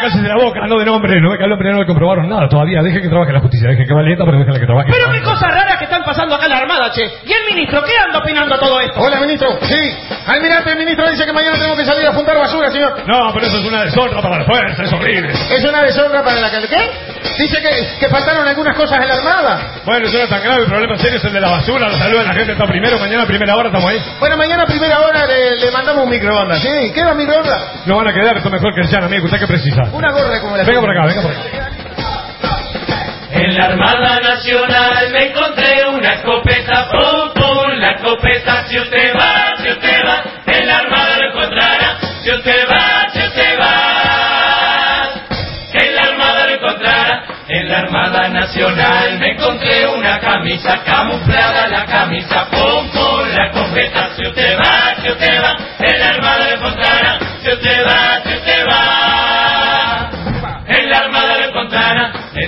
casi 0.00 0.20
de 0.20 0.28
la 0.28 0.36
boca, 0.36 0.60
no 0.66 0.78
de 0.78 0.84
nombre. 0.84 1.20
No 1.20 1.30
ve 1.30 1.38
que 1.38 1.44
al 1.44 1.52
hombre 1.52 1.72
no 1.72 1.78
le 1.80 1.86
comprobaron 1.86 2.28
nada 2.28 2.48
todavía. 2.48 2.82
Deje 2.82 3.00
que 3.00 3.08
trabaje 3.08 3.32
la 3.32 3.40
justicia. 3.40 3.70
Deje 3.70 3.84
que 3.86 3.94
valienta, 3.94 4.24
pero 4.24 4.38
déjale 4.38 4.60
que 4.60 4.66
trabaje. 4.66 4.90
Pero 4.92 5.12
qué 5.12 5.22
cosas 5.22 5.50
raras 5.54 5.78
que 5.78 5.84
están 5.84 6.02
pasando 6.04 6.34
acá 6.34 6.44
en 6.46 6.50
la 6.50 6.58
Armada, 6.58 6.90
che. 6.92 7.02
¿Y 7.02 7.32
el 7.32 7.54
ministro 7.54 7.82
qué 7.84 7.92
anda 7.96 8.18
opinando 8.18 8.58
todo 8.58 8.80
esto? 8.80 9.00
Hola, 9.00 9.20
ministro. 9.20 9.48
Sí. 9.62 9.96
Almirante, 10.26 10.70
el 10.72 10.78
ministro 10.78 11.08
dice 11.08 11.24
que 11.24 11.32
mañana 11.32 11.56
tenemos 11.56 11.78
que 11.78 11.84
salir 11.84 12.06
a 12.06 12.12
juntar 12.12 12.36
basura, 12.36 12.70
señor. 12.70 13.06
No, 13.06 13.30
pero 13.32 13.46
eso 13.46 13.58
es 13.58 13.64
una 13.64 13.84
deshonra 13.84 14.20
para 14.20 14.38
la 14.38 14.44
fuerza, 14.44 14.82
es 14.82 14.92
horrible. 14.92 15.32
Es 15.32 15.64
una 15.64 15.82
deshonra 15.82 16.22
para 16.22 16.40
la 16.40 16.50
que... 16.50 16.66
¿Qué? 16.66 16.90
Dice 17.38 17.60
que, 17.60 17.98
que 18.00 18.08
faltaron 18.08 18.46
algunas 18.46 18.74
cosas 18.74 19.00
en 19.00 19.08
la 19.08 19.14
Armada. 19.14 19.72
Bueno, 19.84 20.06
eso 20.06 20.18
no 20.18 20.24
es 20.24 20.30
tan 20.30 20.42
grave, 20.42 20.62
el 20.62 20.68
problema 20.68 20.96
serio 20.98 21.18
es 21.18 21.24
el 21.24 21.32
de 21.32 21.40
la 21.40 21.50
basura, 21.50 21.88
la 21.88 21.98
salud 21.98 22.18
de 22.18 22.24
la 22.24 22.34
gente 22.34 22.52
está 22.52 22.66
primero, 22.66 22.98
mañana 22.98 23.22
a 23.22 23.26
primera 23.26 23.54
hora 23.56 23.68
estamos 23.68 23.88
ahí. 23.88 24.02
Bueno, 24.18 24.36
mañana 24.36 24.62
a 24.64 24.66
primera 24.66 25.00
hora 25.00 25.26
le, 25.26 25.56
le 25.58 25.70
mandamos 25.70 26.04
un 26.04 26.10
microondas. 26.10 26.60
¿Sí? 26.60 26.92
¿Queda 26.92 27.14
microondas? 27.14 27.86
No 27.86 27.96
van 27.96 28.08
a 28.08 28.12
quedar, 28.12 28.36
esto 28.36 28.50
mejor 28.50 28.74
que 28.74 28.80
el 28.80 28.88
llano, 28.88 29.06
amigo, 29.06 29.26
¿usted 29.26 29.38
qué 29.38 29.46
precisa? 29.46 29.75
Una 29.76 30.10
gorra 30.10 30.40
como 30.40 30.56
la 30.56 30.64
Venga 30.64 30.80
por 30.80 30.90
acá, 30.90 31.04
venga 31.06 31.22
por 31.22 31.30
acá. 31.30 31.40
En 33.30 33.54
la 33.54 33.64
Armada 33.66 34.20
Nacional 34.20 35.10
me 35.12 35.26
encontré 35.26 35.86
una 35.88 36.14
escopeta, 36.14 36.88
pum 36.90 37.32
pum, 37.34 37.78
la 37.78 37.90
escopeta, 37.90 38.66
si 38.68 38.78
usted 38.78 39.14
va, 39.14 39.54
si 39.62 39.68
usted 39.68 40.00
va, 40.06 40.22
en 40.46 40.66
la 40.66 40.76
Armada 40.78 41.18
lo 41.18 41.28
encontrará, 41.28 41.98
si 42.22 42.30
usted 42.30 42.66
va, 42.70 43.10
si 43.12 43.18
usted 43.18 43.60
va, 43.60 45.12
en 45.74 45.94
la 45.94 46.02
Armada 46.02 46.46
lo 46.46 46.54
encontrará, 46.54 47.24
en 47.48 47.68
la 47.68 47.78
Armada 47.80 48.28
Nacional 48.28 49.18
me 49.18 49.32
encontré 49.32 49.86
una 49.88 50.18
camisa 50.18 50.82
camuflada, 50.84 51.68
la 51.68 51.84
camisa, 51.84 52.48
pum 52.50 52.88
pum, 52.88 53.28
la 53.28 53.46
escopeta, 53.48 54.08
si 54.16 54.22
usted 54.26 54.58
va, 54.58 54.94
si 55.02 55.10
usted 55.10 55.42
va, 55.42 55.56
en 55.80 55.98
la 56.00 56.08
Armada 56.08 56.48
lo 56.48 56.54
encontrará, 56.54 57.18
si 57.42 57.50
usted 57.50 57.86
va, 57.86 58.22
si 58.24 58.34
usted 58.34 58.66
va, 58.66 58.95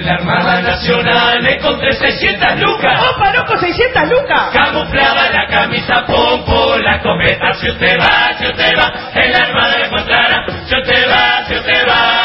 la 0.09 0.15
Armada 0.15 0.63
Nacional 0.63 1.43
me 1.43 1.53
encontré 1.53 1.93
600 1.93 2.61
lucas. 2.61 2.99
¡Opa, 3.11 3.31
loco, 3.33 3.59
600 3.59 4.09
lucas! 4.09 4.51
Camuflada 4.55 5.31
la 5.31 5.47
camisa, 5.47 6.07
pum, 6.07 6.81
la 6.83 6.99
cometa, 7.03 7.53
si 7.55 7.69
usted 7.69 7.99
va, 8.01 8.33
si 8.39 8.47
usted 8.47 8.79
va, 8.79 8.91
en 9.15 9.33
la 9.33 9.39
armada 9.39 9.85
encontrará, 9.85 10.47
si 10.67 10.77
usted 10.77 11.11
va, 11.11 11.45
si 11.47 11.55
usted 11.57 11.87
va, 11.87 12.18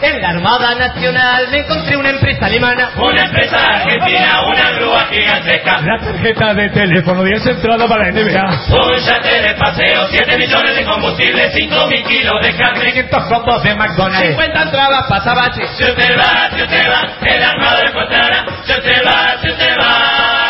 En 0.00 0.22
la 0.22 0.28
Armada 0.30 0.74
Nacional 0.76 1.48
me 1.50 1.58
encontré 1.58 1.96
una 1.96 2.10
empresa 2.10 2.46
alemana. 2.46 2.90
una 2.96 3.24
empresa 3.24 3.56
argentina, 3.56 4.42
una 4.46 4.70
grúa 4.70 5.06
gigantesca, 5.10 5.80
La 5.80 5.98
tarjeta 5.98 6.54
de 6.54 6.68
teléfono, 6.70 7.24
10 7.24 7.46
entradas 7.46 7.88
para 7.88 8.04
la 8.04 8.12
NBA. 8.12 8.46
un 8.70 8.98
yate 8.98 9.42
de 9.42 9.54
paseo, 9.54 10.06
7 10.08 10.38
millones 10.38 10.76
de 10.76 10.84
combustible, 10.84 11.50
5 11.50 11.86
mil 11.86 12.04
kilos 12.04 12.42
de 12.42 12.56
carne, 12.56 12.92
500 12.92 13.24
combos 13.24 13.62
de 13.62 13.74
McDonald's. 13.74 14.28
50 14.28 14.62
entradas, 14.62 15.06
pasabache. 15.08 15.66
si 15.76 15.84
usted 15.84 16.18
va, 16.18 16.50
si 16.54 16.62
usted 16.62 16.90
va, 16.90 17.28
en 17.28 17.40
la 17.40 17.48
armada 17.48 17.82
lo 17.82 17.88
encontrará, 17.88 18.44
si 18.64 18.72
usted 18.72 19.02
va, 19.04 19.38
si 19.42 19.50
usted 19.50 19.76
va, 19.80 20.47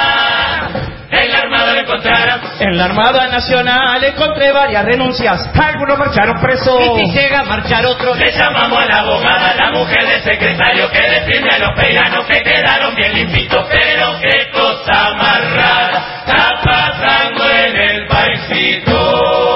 En 2.60 2.76
la 2.76 2.84
Armada 2.84 3.28
Nacional 3.28 4.04
encontré 4.04 4.52
varias 4.52 4.84
renuncias. 4.84 5.48
Algunos 5.58 5.98
marcharon 5.98 6.38
presos. 6.38 6.78
Y 6.80 7.06
si 7.06 7.12
llega 7.18 7.40
a 7.40 7.44
marchar 7.44 7.86
otro, 7.86 8.14
Le 8.14 8.30
llamamos 8.30 8.78
a 8.78 8.86
la 8.86 8.98
abogada, 9.00 9.54
la 9.54 9.70
mujer 9.72 10.06
del 10.06 10.22
secretario 10.22 10.90
que 10.90 11.00
defiende 11.00 11.48
a 11.50 11.58
los 11.58 11.74
peiranos 11.74 12.26
que 12.26 12.42
quedaron 12.42 12.94
bien 12.94 13.14
limpitos. 13.14 13.66
Pero 13.70 14.20
qué 14.20 14.50
cosa 14.50 15.14
más 15.16 15.54
rara 15.54 16.04
está 16.26 16.60
pasando 16.62 17.50
en 17.50 17.76
el 17.76 18.06
paisito. 18.06 19.48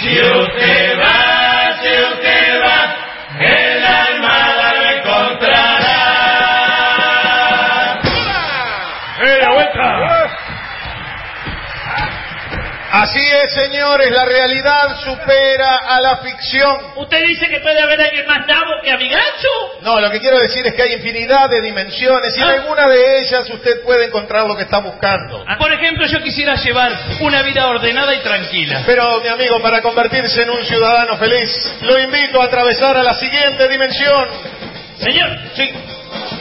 Si 0.00 0.20
usted 0.20 0.87
Así 13.18 13.26
es, 13.26 13.52
señores, 13.52 14.12
la 14.12 14.24
realidad 14.26 14.96
supera 15.02 15.76
a 15.88 16.00
la 16.00 16.18
ficción. 16.18 16.78
¿Usted 16.98 17.26
dice 17.26 17.48
que 17.48 17.58
puede 17.58 17.80
haber 17.80 18.00
alguien 18.00 18.24
más 18.28 18.46
nabo 18.46 18.70
que 18.84 18.92
amigacho? 18.92 19.48
No, 19.82 20.00
lo 20.00 20.08
que 20.08 20.20
quiero 20.20 20.38
decir 20.38 20.64
es 20.64 20.72
que 20.74 20.82
hay 20.82 20.92
infinidad 20.92 21.50
de 21.50 21.60
dimensiones 21.60 22.36
y 22.36 22.40
en 22.42 22.46
Ah. 22.48 22.52
alguna 22.52 22.88
de 22.88 23.18
ellas 23.18 23.50
usted 23.50 23.82
puede 23.82 24.04
encontrar 24.04 24.46
lo 24.46 24.56
que 24.56 24.62
está 24.62 24.78
buscando. 24.78 25.44
Por 25.58 25.72
ejemplo, 25.72 26.06
yo 26.06 26.22
quisiera 26.22 26.54
llevar 26.54 26.92
una 27.20 27.42
vida 27.42 27.66
ordenada 27.66 28.14
y 28.14 28.20
tranquila. 28.20 28.84
Pero, 28.86 29.20
mi 29.20 29.28
amigo, 29.28 29.60
para 29.60 29.82
convertirse 29.82 30.42
en 30.44 30.50
un 30.50 30.64
ciudadano 30.64 31.16
feliz, 31.16 31.72
lo 31.82 31.98
invito 31.98 32.40
a 32.40 32.44
atravesar 32.44 32.96
a 32.98 33.02
la 33.02 33.14
siguiente 33.14 33.66
dimensión. 33.66 34.28
Señor, 35.00 35.38
sí. 35.56 35.74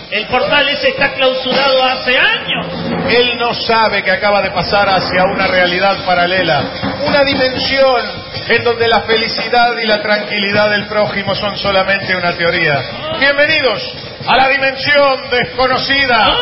El 0.10 0.26
portal 0.28 0.70
ese 0.70 0.90
está 0.90 1.14
clausurado 1.14 1.84
hace 1.84 2.18
años. 2.18 2.66
Él 3.10 3.38
no 3.38 3.54
sabe 3.54 4.04
que 4.04 4.12
acaba 4.12 4.42
de 4.42 4.52
pasar 4.52 4.88
hacia 4.88 5.24
una 5.26 5.48
realidad 5.48 6.06
paralela, 6.06 6.64
una 7.06 7.24
dimensión 7.26 8.02
en 8.48 8.64
donde 8.64 8.88
la 8.88 9.02
felicidad 9.02 9.78
y 9.78 9.86
la 9.86 10.02
tranquilidad 10.02 10.70
del 10.70 10.88
prójimo 10.88 11.36
son 11.36 11.58
solamente 11.58 12.16
una 12.16 12.34
teoría. 12.38 12.82
Bienvenidos 13.20 13.84
a 14.26 14.38
la 14.38 14.48
dimensión 14.48 15.30
desconocida. 15.30 16.38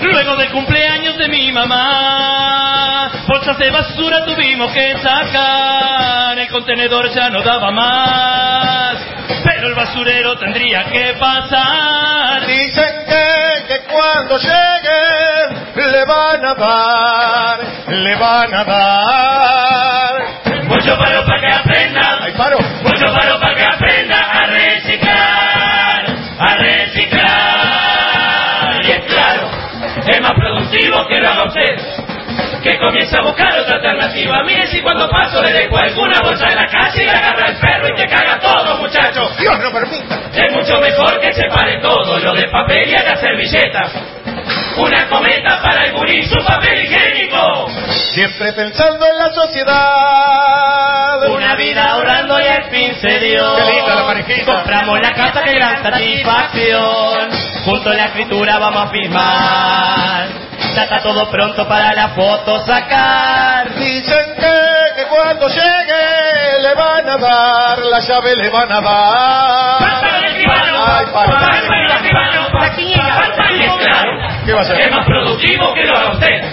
Luego 0.00 0.36
del 0.36 0.50
cumpleaños 0.50 1.18
de 1.18 1.28
mi 1.28 1.52
mamá, 1.52 3.10
bolsas 3.28 3.58
de 3.58 3.70
basura 3.70 4.24
tuvimos 4.24 4.72
que 4.72 4.96
sacar. 4.98 6.38
El 6.38 6.48
contenedor 6.48 7.10
ya 7.10 7.28
no 7.28 7.42
daba 7.42 7.70
más, 7.70 8.98
pero 9.44 9.68
el 9.68 9.74
basurero 9.74 10.38
tendría 10.38 10.84
que 10.84 11.14
pasar. 11.18 12.46
Dicen 12.46 13.04
que, 13.06 13.64
que 13.68 13.80
cuando 13.92 14.38
llegue 14.38 15.90
le 15.90 16.04
van 16.04 16.44
a 16.44 16.54
dar, 16.54 17.58
le 17.88 18.16
van 18.16 18.54
a 18.54 18.64
dar. 18.64 20.24
Mucho 20.64 20.96
paro 20.96 21.24
para 21.26 21.40
que 21.40 21.52
aprenda. 21.52 22.18
Ay, 22.22 22.32
paro. 22.36 22.58
Mucho 22.82 23.12
paro 23.12 23.38
para 23.38 23.54
que 23.54 23.64
aprenda 23.64 24.16
a 24.16 24.46
reciclar, 24.46 26.04
a 26.38 26.54
reciclar. 26.56 26.89
Productivo 30.70 31.06
que 31.06 31.20
lo 31.20 31.28
haga 31.28 31.44
usted. 31.44 31.76
Que 32.62 32.78
comience 32.78 33.16
a 33.16 33.22
buscar 33.22 33.58
otra 33.58 33.76
alternativa. 33.76 34.42
Mire 34.44 34.66
si 34.66 34.80
cuando 34.82 35.08
paso 35.08 35.42
le 35.42 35.52
dejo 35.52 35.76
alguna 35.76 36.20
bolsa 36.22 36.46
en 36.48 36.56
la 36.56 36.66
casa 36.66 37.02
y 37.02 37.06
le 37.06 37.10
agarra 37.10 37.48
el 37.48 37.56
perro 37.56 37.88
y 37.88 37.94
te 37.96 38.06
caga 38.06 38.38
todo, 38.38 38.76
muchacho. 38.76 39.30
Dios 39.38 39.58
no 39.60 39.72
permita. 39.72 40.20
Es 40.34 40.52
mucho 40.52 40.78
mejor 40.80 41.20
que 41.20 41.32
separe 41.32 41.80
todo, 41.80 42.18
lo 42.18 42.34
de 42.34 42.48
papel 42.48 42.90
y 42.90 42.94
haga 42.94 43.16
servilletas. 43.16 43.92
Una 44.76 45.08
cometa 45.08 45.60
para 45.62 45.84
el 45.84 45.92
gurí, 45.92 46.22
su 46.28 46.44
papel 46.44 46.84
higiénico. 46.84 47.68
Siempre 48.12 48.52
pensando 48.52 49.06
en 49.06 49.18
la 49.18 49.32
sociedad. 49.32 51.30
Una 51.30 51.54
vida 51.56 51.90
ahorrando 51.90 52.40
y 52.40 52.46
al 52.46 52.64
fin 52.64 52.94
se 53.00 53.20
dio. 53.20 53.56
Qué 53.56 53.72
linda 53.72 53.94
la 53.94 54.06
parejita. 54.06 54.54
Compramos 54.54 55.00
la 55.00 55.12
casa, 55.12 55.42
qué 55.44 55.54
gran 55.54 55.82
satisfacción. 55.82 57.30
Junto 57.64 57.90
a 57.90 57.94
la 57.94 58.04
escritura 58.06 58.58
vamos 58.58 58.82
a 58.82 58.90
firmar. 58.90 60.49
Ya 60.74 60.84
está 60.84 61.02
todo 61.02 61.28
pronto 61.30 61.66
para 61.66 61.92
la 61.94 62.08
foto 62.10 62.64
sacar. 62.64 63.74
Dicen 63.74 64.34
que, 64.36 64.94
que 64.96 65.04
cuando 65.08 65.48
llegue 65.48 66.62
le 66.62 66.74
van 66.74 67.08
a 67.08 67.18
dar, 67.18 67.78
la 67.78 67.98
llave 68.00 68.36
le 68.36 68.48
van 68.50 68.70
a 68.70 68.80
dar. 68.80 69.80
Ay, 70.86 71.06
para. 71.12 71.50
Y 73.50 73.62
es 73.62 73.72
claro, 73.72 74.10
¿Qué 74.46 74.52
va 74.52 74.60
a 74.60 74.62
hacer? 74.62 74.80
es 74.80 74.90
más 74.92 75.04
productivo 75.06 75.74
que 75.74 75.84
lo 75.84 75.96
haga 75.96 76.10
usted. 76.12 76.44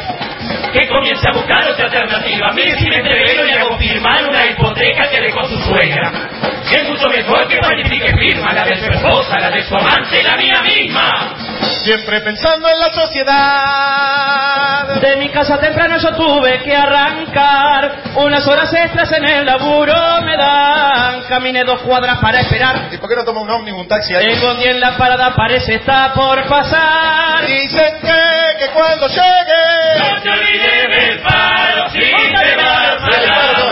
Que 0.73 0.87
comience 0.87 1.27
a 1.27 1.33
buscar 1.33 1.69
otra 1.69 1.85
alternativa. 1.85 2.51
Mire 2.53 2.77
si 2.77 2.89
me 2.89 2.97
entrevero 2.97 3.47
y 3.47 3.51
hago 3.51 3.77
firmar 3.77 4.25
una 4.27 4.45
hipoteca 4.47 5.09
que 5.09 5.21
dejó 5.21 5.45
su 5.47 5.57
suegra. 5.59 6.11
Que 6.69 6.81
es 6.81 6.89
mucho 6.89 7.07
mejor 7.09 7.47
que 7.47 7.57
planifique 7.57 8.11
firma, 8.17 8.53
la 8.53 8.65
de 8.65 8.75
su 8.77 8.85
esposa, 8.91 9.39
la 9.39 9.49
de 9.51 9.63
su 9.63 9.75
amante, 9.75 10.23
la 10.23 10.35
mía 10.37 10.61
misma. 10.63 11.35
Siempre 11.87 12.19
pensando 12.19 12.67
en 12.67 12.79
la 12.79 12.91
sociedad. 12.91 13.27
De 14.99 15.15
mi 15.15 15.29
casa 15.29 15.57
temprano 15.57 15.95
yo 15.97 16.13
tuve 16.15 16.61
que 16.61 16.75
arrancar. 16.75 18.11
Unas 18.15 18.45
horas 18.45 18.73
extras 18.73 19.09
en 19.13 19.23
el 19.23 19.45
laburo 19.45 19.95
me 20.21 20.35
dan. 20.35 21.23
Caminé 21.29 21.63
dos 21.63 21.79
cuadras 21.83 22.17
para 22.17 22.41
esperar. 22.41 22.89
¿Y 22.91 22.97
por 22.97 23.07
qué 23.09 23.15
no 23.15 23.23
toma 23.23 23.39
un 23.39 23.49
ómnibus, 23.49 23.83
un 23.83 23.87
taxi 23.87 24.13
ahí? 24.13 24.37
Bondi 24.41 24.65
en 24.65 24.81
la 24.81 24.97
parada 24.97 25.33
parece 25.33 25.75
está 25.75 26.11
por 26.11 26.43
pasar. 26.49 27.47
Dicen 27.47 28.01
que, 28.01 28.57
que 28.59 28.67
cuando 28.73 29.07
llegue. 29.07 29.97
No 29.97 30.21
te 30.21 30.29
olvides 30.29 30.89
del 30.89 31.21
paro 31.21 31.89
si 31.89 31.99
te 31.99 32.55
vas 32.57 32.97
a 33.01 33.66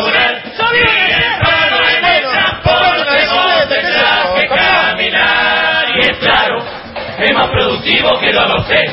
que 8.20 8.32
lo 8.32 8.41
haga 8.41 8.56
usted. 8.60 8.84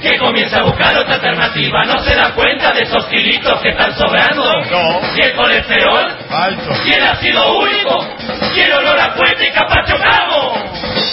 Que 0.00 0.18
comience 0.18 0.54
a 0.56 0.62
buscar 0.62 0.96
otra 0.96 1.14
alternativa. 1.14 1.84
¿No 1.84 1.98
se 2.00 2.14
da 2.14 2.32
cuenta 2.32 2.72
de 2.72 2.82
esos 2.82 3.06
kilitos 3.06 3.60
que 3.60 3.70
están 3.70 3.96
sobrando? 3.96 4.44
No. 4.70 5.00
¿Y 5.16 5.20
el 5.20 5.32
colesterol? 5.34 6.16
Alto. 6.30 6.70
¿Y 6.84 6.92
el 6.92 7.06
ácido 7.06 7.58
úrico? 7.58 8.08
¿Y 8.54 8.60
el 8.60 8.72
olor 8.72 9.00
a 9.00 9.14
puente 9.14 9.48
y 9.48 9.50
cabo? 9.50 10.54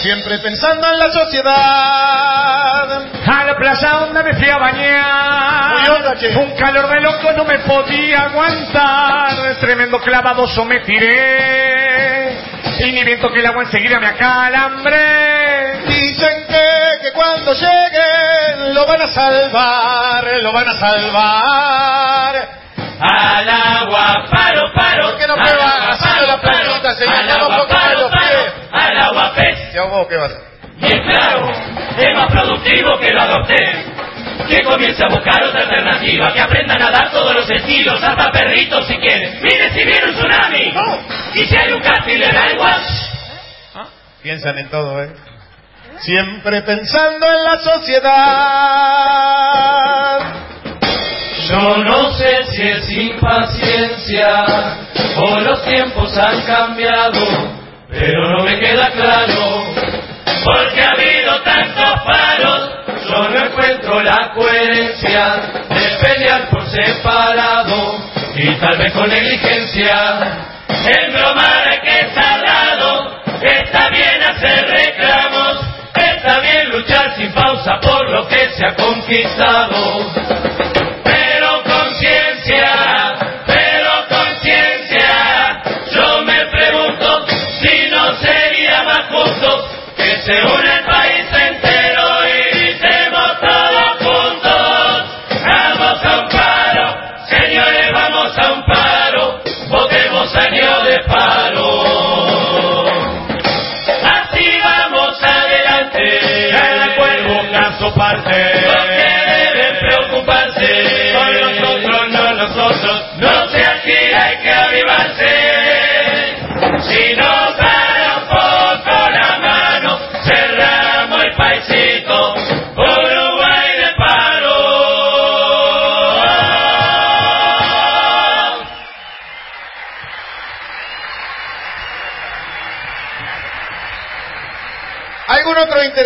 Siempre 0.02 0.40
pensando 0.40 0.88
en 0.92 1.00
la 1.00 1.12
sociedad. 1.12 1.54
A 3.26 3.44
la 3.46 3.56
plaza 3.56 3.90
donde 4.00 4.24
me 4.24 4.34
fui 4.34 4.50
a 4.50 4.58
bañar. 4.58 5.74
Muy. 5.74 5.94
Un 6.36 6.56
calor 6.58 6.88
de 6.90 7.02
loco 7.02 7.32
no 7.36 7.46
me 7.46 7.60
podía 7.60 8.24
aguantar. 8.24 9.56
Tremendo 9.60 10.00
clavadoso 10.00 10.66
me 10.66 10.82
tiré. 10.82 12.13
Y 12.84 12.92
ni 12.92 13.02
viento 13.06 13.32
que 13.32 13.40
el 13.40 13.46
agua 13.46 13.64
enseguida 13.64 13.98
me 13.98 14.08
acalambré. 14.08 15.86
Dicen 15.88 16.46
que, 16.50 16.68
que 17.02 17.12
cuando 17.14 17.54
lleguen 17.54 18.74
lo 18.74 18.86
van 18.86 19.02
a 19.02 19.08
salvar, 19.08 20.26
lo 20.42 20.52
van 20.52 20.68
a 20.68 20.74
salvar. 20.74 22.50
Al 23.00 23.50
agua, 23.50 24.26
paro, 24.30 24.74
paro. 24.76 25.12
¿Por 25.12 25.18
qué 25.18 25.28
no 25.28 25.36
Al 25.36 25.48
prueba 25.48 25.76
agua, 25.78 25.94
haciendo 25.94 26.28
la 26.28 26.42
paro, 26.42 26.60
plantita, 26.60 26.96
señor? 26.96 27.16
Al 27.16 27.30
agua, 27.30 27.68
paro, 27.70 28.00
los 28.02 28.12
paro. 28.12 28.54
Al 28.74 28.98
agua, 28.98 29.34
pez. 29.34 29.74
¿Y 29.74 29.78
a 29.78 29.84
vos 29.84 30.08
qué 30.10 30.18
va 30.18 30.24
a 30.24 30.26
hacer? 30.26 30.42
Y 30.82 30.86
es 30.86 31.02
claro, 31.10 31.52
es 31.98 32.18
más 32.18 32.32
productivo 32.34 33.00
que 33.00 33.14
lo 33.14 33.42
usted. 33.44 33.83
Que 34.48 34.64
comience 34.64 35.04
a 35.04 35.08
buscar 35.08 35.44
otra 35.44 35.62
alternativa, 35.62 36.34
que 36.34 36.42
aprenda 36.42 36.76
a 36.76 36.80
nadar 36.80 37.12
todos 37.12 37.34
los 37.36 37.50
estilos, 37.50 38.02
hasta 38.04 38.32
perritos 38.32 38.86
si 38.88 38.96
quiere. 38.98 39.40
Mire 39.42 39.72
si 39.72 39.84
viene 39.84 40.06
un 40.06 40.14
tsunami. 40.16 40.74
Y 41.36 41.46
si 41.46 41.56
hay 41.56 41.72
un 41.72 41.82
casting 41.82 42.18
le 42.18 42.32
da 42.32 42.52
igual. 42.52 42.82
Piensan 44.22 44.58
en 44.58 44.70
todo, 44.70 45.04
¿eh? 45.04 45.14
Siempre 46.00 46.62
pensando 46.62 47.28
en 47.28 47.44
la 47.44 47.58
sociedad. 47.60 48.14
Yo 51.50 51.78
no 51.78 52.12
sé 52.14 52.46
si 52.46 52.62
es 52.62 52.90
impaciencia 52.92 54.46
o 55.18 55.40
los 55.40 55.64
tiempos 55.66 56.18
han 56.18 56.42
cambiado, 56.44 57.20
pero 57.90 58.30
no 58.30 58.44
me 58.44 58.60
queda 58.60 58.92
claro. 58.92 59.66
Porque 60.46 60.82
ha 60.82 60.92
habido 60.92 61.42
tantos 61.44 62.02
paros. 62.06 62.83
Yo 63.08 63.30
no 63.30 63.46
encuentro 63.46 64.02
la 64.02 64.32
coherencia 64.34 65.36
de 65.70 65.98
pelear 66.02 66.50
por 66.50 66.66
separado 66.68 68.02
y 68.36 68.56
tal 68.56 68.78
vez 68.78 68.94
con 68.94 69.10
negligencia. 69.10 70.50
En 70.70 71.14
bromar 71.14 71.82
que 71.82 72.00
estar 72.00 72.42
dado. 72.46 73.22
Está 73.42 73.90
bien 73.90 74.24
hacer 74.24 74.68
reclamos. 74.68 75.66
Está 75.96 76.40
bien 76.40 76.70
luchar 76.70 77.16
sin 77.16 77.32
pausa 77.34 77.80
por 77.82 78.10
lo 78.10 78.28
que 78.28 78.52
se 78.52 78.66
ha 78.66 78.76
conquistado. 78.76 80.12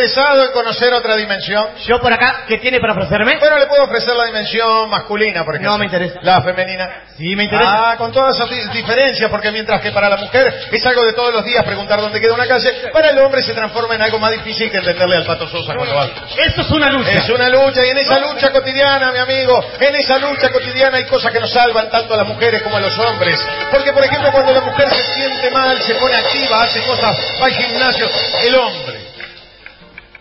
Interesado 0.07 0.45
en 0.45 0.51
conocer 0.51 0.93
otra 0.93 1.15
dimensión? 1.15 1.67
Yo 1.85 1.99
por 1.99 2.11
acá, 2.13 2.43
¿qué 2.47 2.57
tiene 2.57 2.79
para 2.79 2.93
ofrecerme? 2.93 3.37
Bueno, 3.39 3.57
le 3.59 3.65
puedo 3.67 3.83
ofrecer 3.83 4.15
la 4.15 4.25
dimensión 4.25 4.89
masculina, 4.89 5.43
por 5.43 5.55
ejemplo. 5.55 5.71
No 5.71 5.77
me 5.77 5.85
interesa. 5.85 6.19
La 6.21 6.41
femenina. 6.41 6.89
Sí, 7.17 7.35
me 7.35 7.43
interesa. 7.43 7.91
Ah, 7.91 7.97
con 7.97 8.11
todas 8.11 8.35
esas 8.35 8.49
di- 8.49 8.67
diferencias, 8.79 9.29
porque 9.29 9.51
mientras 9.51 9.81
que 9.81 9.91
para 9.91 10.09
la 10.09 10.17
mujer 10.17 10.53
es 10.71 10.85
algo 10.85 11.03
de 11.05 11.13
todos 11.13 11.33
los 11.33 11.43
días 11.43 11.63
preguntar 11.65 11.99
dónde 11.99 12.19
queda 12.21 12.33
una 12.33 12.47
calle, 12.47 12.71
para 12.93 13.09
el 13.09 13.19
hombre 13.19 13.41
se 13.43 13.53
transforma 13.53 13.95
en 13.95 14.01
algo 14.01 14.19
más 14.19 14.31
difícil 14.31 14.69
que 14.71 14.77
entenderle 14.77 15.17
al 15.17 15.25
pato 15.25 15.47
Sosa 15.47 15.73
cuando 15.75 15.95
va. 15.95 16.05
Esto 16.45 16.61
es 16.61 16.71
una 16.71 16.91
lucha. 16.91 17.11
Es 17.11 17.29
una 17.29 17.49
lucha 17.49 17.85
y 17.85 17.89
en 17.89 17.97
esa 17.97 18.19
lucha 18.19 18.51
cotidiana, 18.51 19.11
mi 19.11 19.19
amigo, 19.19 19.63
en 19.79 19.95
esa 19.95 20.17
lucha 20.19 20.49
cotidiana 20.51 20.97
hay 20.97 21.05
cosas 21.05 21.31
que 21.31 21.39
nos 21.39 21.51
salvan 21.51 21.89
tanto 21.89 22.13
a 22.13 22.17
las 22.17 22.27
mujeres 22.27 22.61
como 22.61 22.77
a 22.77 22.79
los 22.81 22.97
hombres. 22.99 23.39
Porque, 23.71 23.91
por 23.91 24.03
ejemplo, 24.03 24.31
cuando 24.31 24.53
la 24.53 24.61
mujer 24.61 24.89
se 24.89 25.13
siente 25.13 25.51
mal, 25.51 25.81
se 25.81 25.95
pone 25.95 26.15
activa, 26.15 26.63
hace 26.63 26.81
cosas, 26.83 27.17
va 27.41 27.45
al 27.45 27.51
gimnasio, 27.53 28.09
el 28.45 28.55
hombre. 28.55 28.96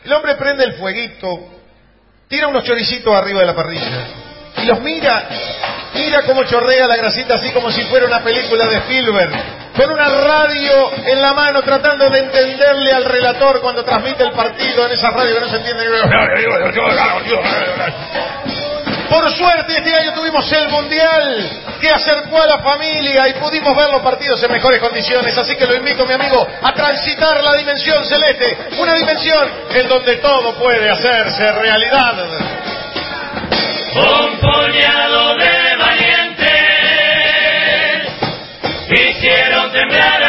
El 0.06 0.12
hombre 0.12 0.36
prende 0.36 0.62
el 0.62 0.74
fueguito, 0.74 1.48
tira 2.28 2.46
unos 2.46 2.62
choricitos 2.62 3.12
arriba 3.12 3.40
de 3.40 3.46
la 3.46 3.56
parrilla 3.56 4.06
y 4.56 4.64
los 4.64 4.80
mira, 4.80 5.28
mira 5.94 6.22
cómo 6.22 6.44
chorrea 6.44 6.86
la 6.86 6.96
grasita 6.96 7.34
así 7.34 7.50
como 7.50 7.72
si 7.72 7.82
fuera 7.86 8.06
una 8.06 8.22
película 8.22 8.68
de 8.68 8.76
Spielberg, 8.76 9.32
con 9.76 9.90
una 9.90 10.08
radio 10.08 10.92
en 11.06 11.20
la 11.20 11.34
mano 11.34 11.60
tratando 11.62 12.08
de 12.08 12.20
entenderle 12.20 12.92
al 12.92 13.04
relator 13.04 13.60
cuando 13.60 13.84
transmite 13.84 14.22
el 14.22 14.30
partido 14.30 14.86
en 14.86 14.92
esa 14.92 15.10
radio 15.10 15.34
que 15.34 15.40
no 15.40 15.48
se 15.48 15.56
entiende. 15.56 15.84
Por 19.08 19.30
suerte 19.32 19.76
este 19.76 19.94
año 19.94 20.12
tuvimos 20.14 20.50
el 20.52 20.68
Mundial 20.68 21.50
que 21.80 21.90
acercó 21.90 22.42
a 22.42 22.46
la 22.46 22.58
familia 22.58 23.28
y 23.28 23.34
pudimos 23.34 23.76
ver 23.76 23.90
los 23.90 24.02
partidos 24.02 24.42
en 24.42 24.50
mejores 24.50 24.80
condiciones. 24.80 25.36
Así 25.36 25.54
que 25.56 25.66
lo 25.66 25.74
invito, 25.74 26.04
mi 26.06 26.14
amigo, 26.14 26.46
a 26.62 26.72
transitar 26.72 27.42
la 27.42 27.54
dimensión 27.54 28.04
celeste. 28.04 28.58
Una 28.78 28.94
dimensión 28.94 29.50
en 29.70 29.88
donde 29.88 30.16
todo 30.16 30.54
puede 30.58 30.90
hacerse 30.90 31.52
realidad. 31.52 32.14
Un 33.94 34.40
puñado 34.40 35.36
de 35.36 35.76
valientes 35.78 36.46
hicieron 38.90 39.72
temblar 39.72 40.25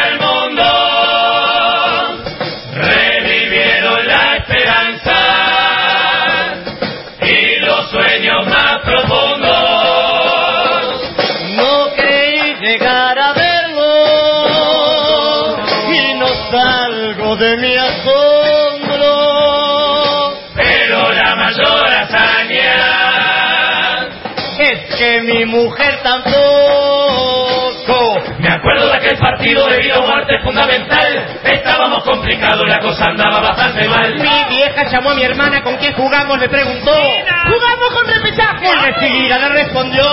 partido 29.48 29.66
de 29.68 29.78
vida 29.78 29.98
o 29.98 30.06
muerte 30.06 30.38
fundamental. 30.42 31.40
Estábamos 31.44 32.04
complicados, 32.04 32.68
la 32.68 32.80
cosa 32.80 33.06
andaba 33.06 33.40
bastante 33.40 33.88
mal. 33.88 34.14
Mi 34.14 34.56
vieja 34.56 34.84
llamó 34.84 35.10
a 35.10 35.14
mi 35.14 35.22
hermana 35.22 35.62
con 35.62 35.76
quién 35.76 35.92
jugamos, 35.94 36.38
le 36.38 36.48
preguntó. 36.48 36.92
¡Jugamos 36.92 37.94
con 37.94 38.06
repechaje! 38.14 38.68
Enseguida 38.88 39.38
le 39.38 39.48
respondió. 39.48 40.04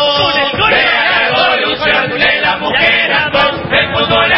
Vea 0.70 1.32
la 1.32 1.56
evolución 1.56 2.20
de 2.20 2.42
la 2.42 2.58
mujer 2.58 3.14
actual. 3.14 3.62
El 3.72 3.94
fútbol 3.94 4.34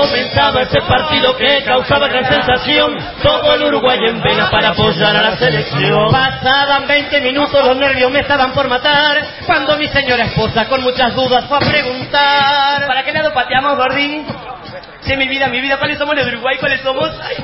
Comenzaba 0.00 0.62
ese 0.62 0.80
partido 0.82 1.36
que 1.36 1.62
causaba 1.62 2.08
gran 2.08 2.24
sensación. 2.24 2.96
Todo 3.22 3.54
el 3.54 3.64
Uruguay 3.64 3.98
en 4.06 4.22
vena 4.22 4.50
para 4.50 4.68
apoyar 4.70 5.14
a 5.14 5.22
la 5.22 5.36
selección. 5.36 6.10
Pasaban 6.10 6.86
20 6.86 7.20
minutos, 7.20 7.66
los 7.66 7.76
nervios 7.76 8.10
me 8.10 8.20
estaban 8.20 8.52
por 8.52 8.66
matar. 8.66 9.18
Cuando 9.46 9.76
mi 9.76 9.88
señora 9.88 10.24
esposa, 10.24 10.66
con 10.68 10.82
muchas 10.82 11.14
dudas, 11.14 11.44
fue 11.44 11.58
a 11.58 11.60
preguntar: 11.60 12.86
¿Para 12.86 13.02
qué 13.04 13.12
lado 13.12 13.34
pateamos, 13.34 13.76
Gordi? 13.76 14.24
Che, 15.04 15.16
mi 15.16 15.28
vida, 15.28 15.48
mi 15.48 15.60
vida, 15.60 15.76
¿cuáles 15.76 15.98
somos 15.98 16.14
los 16.14 16.24
de 16.24 16.32
Uruguay? 16.32 16.56
¿Cuáles 16.58 16.80
somos? 16.82 17.10
Ay, 17.22 17.36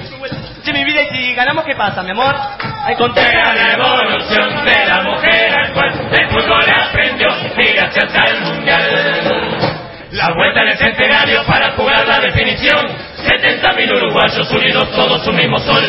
che, 0.63 0.73
mi 0.73 0.85
vida, 0.85 1.03
y 1.03 1.09
si 1.09 1.35
ganamos, 1.35 1.65
¿qué 1.65 1.75
pasa, 1.75 2.03
mi 2.03 2.11
amor? 2.11 2.35
Ay, 2.85 2.97
la 2.99 3.73
evolución 3.73 4.65
de 4.65 4.87
la 4.87 5.03
mujer 5.03 5.59
actual. 5.61 6.09
El 6.13 6.29
fútbol 6.29 6.65
aprendió 6.71 7.29
y 7.59 7.73
gracias 7.73 8.15
al 8.15 8.41
mundial. 8.43 9.56
La 10.17 10.33
vuelta 10.33 10.63
en 10.63 10.69
el 10.69 10.79
centenario 10.79 11.45
para 11.45 11.73
jugar 11.73 12.07
la 12.07 12.21
definición. 12.21 12.87
70.000 13.23 13.97
uruguayos 13.99 14.51
unidos 14.51 14.91
todos 14.93 15.27
un 15.27 15.37
mismo 15.37 15.59
sol. 15.59 15.85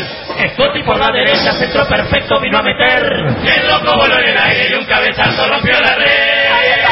Scotty 0.53 0.83
por 0.83 0.99
la 0.99 1.11
derecha, 1.13 1.53
centro 1.53 1.87
perfecto, 1.87 2.37
vino 2.41 2.57
a 2.57 2.61
meter. 2.61 3.03
Loco 3.69 3.95
voló 3.95 4.19
en 4.19 4.27
el 4.27 4.37
aire 4.37 4.69
y 4.71 4.73
un 4.73 4.85
cabezazo 4.85 5.47
rompió 5.47 5.79
la 5.79 5.95
red. 5.95 6.86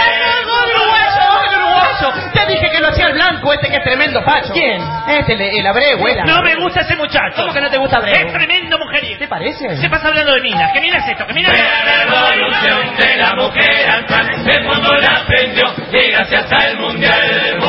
Te 2.33 2.45
dije 2.47 2.69
que 2.69 2.79
lo 2.79 2.87
hacía 2.89 3.07
el 3.07 3.13
blanco, 3.13 3.53
este 3.53 3.69
que 3.69 3.77
es 3.77 3.83
tremendo 3.83 4.21
facho. 4.23 4.53
¿Quién? 4.53 4.81
Este, 5.07 5.33
el, 5.33 5.41
el 5.41 5.67
Abreu, 5.67 6.07
el 6.07 6.23
No 6.25 6.41
me 6.41 6.55
gusta 6.55 6.81
ese 6.81 6.95
muchacho. 6.95 7.35
¿Cómo 7.37 7.53
que 7.53 7.61
no 7.61 7.69
te 7.69 7.77
gusta 7.77 7.97
Abreu? 7.97 8.13
Es 8.15 8.33
tremendo 8.33 8.77
mujeriego. 8.79 9.19
¿Te 9.19 9.27
parece? 9.27 9.77
Se 9.77 9.89
pasa 9.89 10.07
hablando 10.07 10.33
de 10.33 10.41
minas. 10.41 10.71
¿Qué 10.73 10.81
minas 10.81 11.03
es 11.05 11.11
esto? 11.11 11.25
¿Qué 11.27 11.33
minas 11.33 11.53
es 11.53 11.59
la 11.59 12.33
evolución 12.35 12.95
de 12.97 13.15
la 13.17 13.35
mujer 13.35 13.89
actual. 13.89 14.29
El 14.45 14.63
mundo 14.63 14.95
la 14.95 15.21
aprendió 15.21 15.65
y 15.91 16.11
gracias 16.11 16.51
al 16.51 16.79
mundial. 16.79 17.59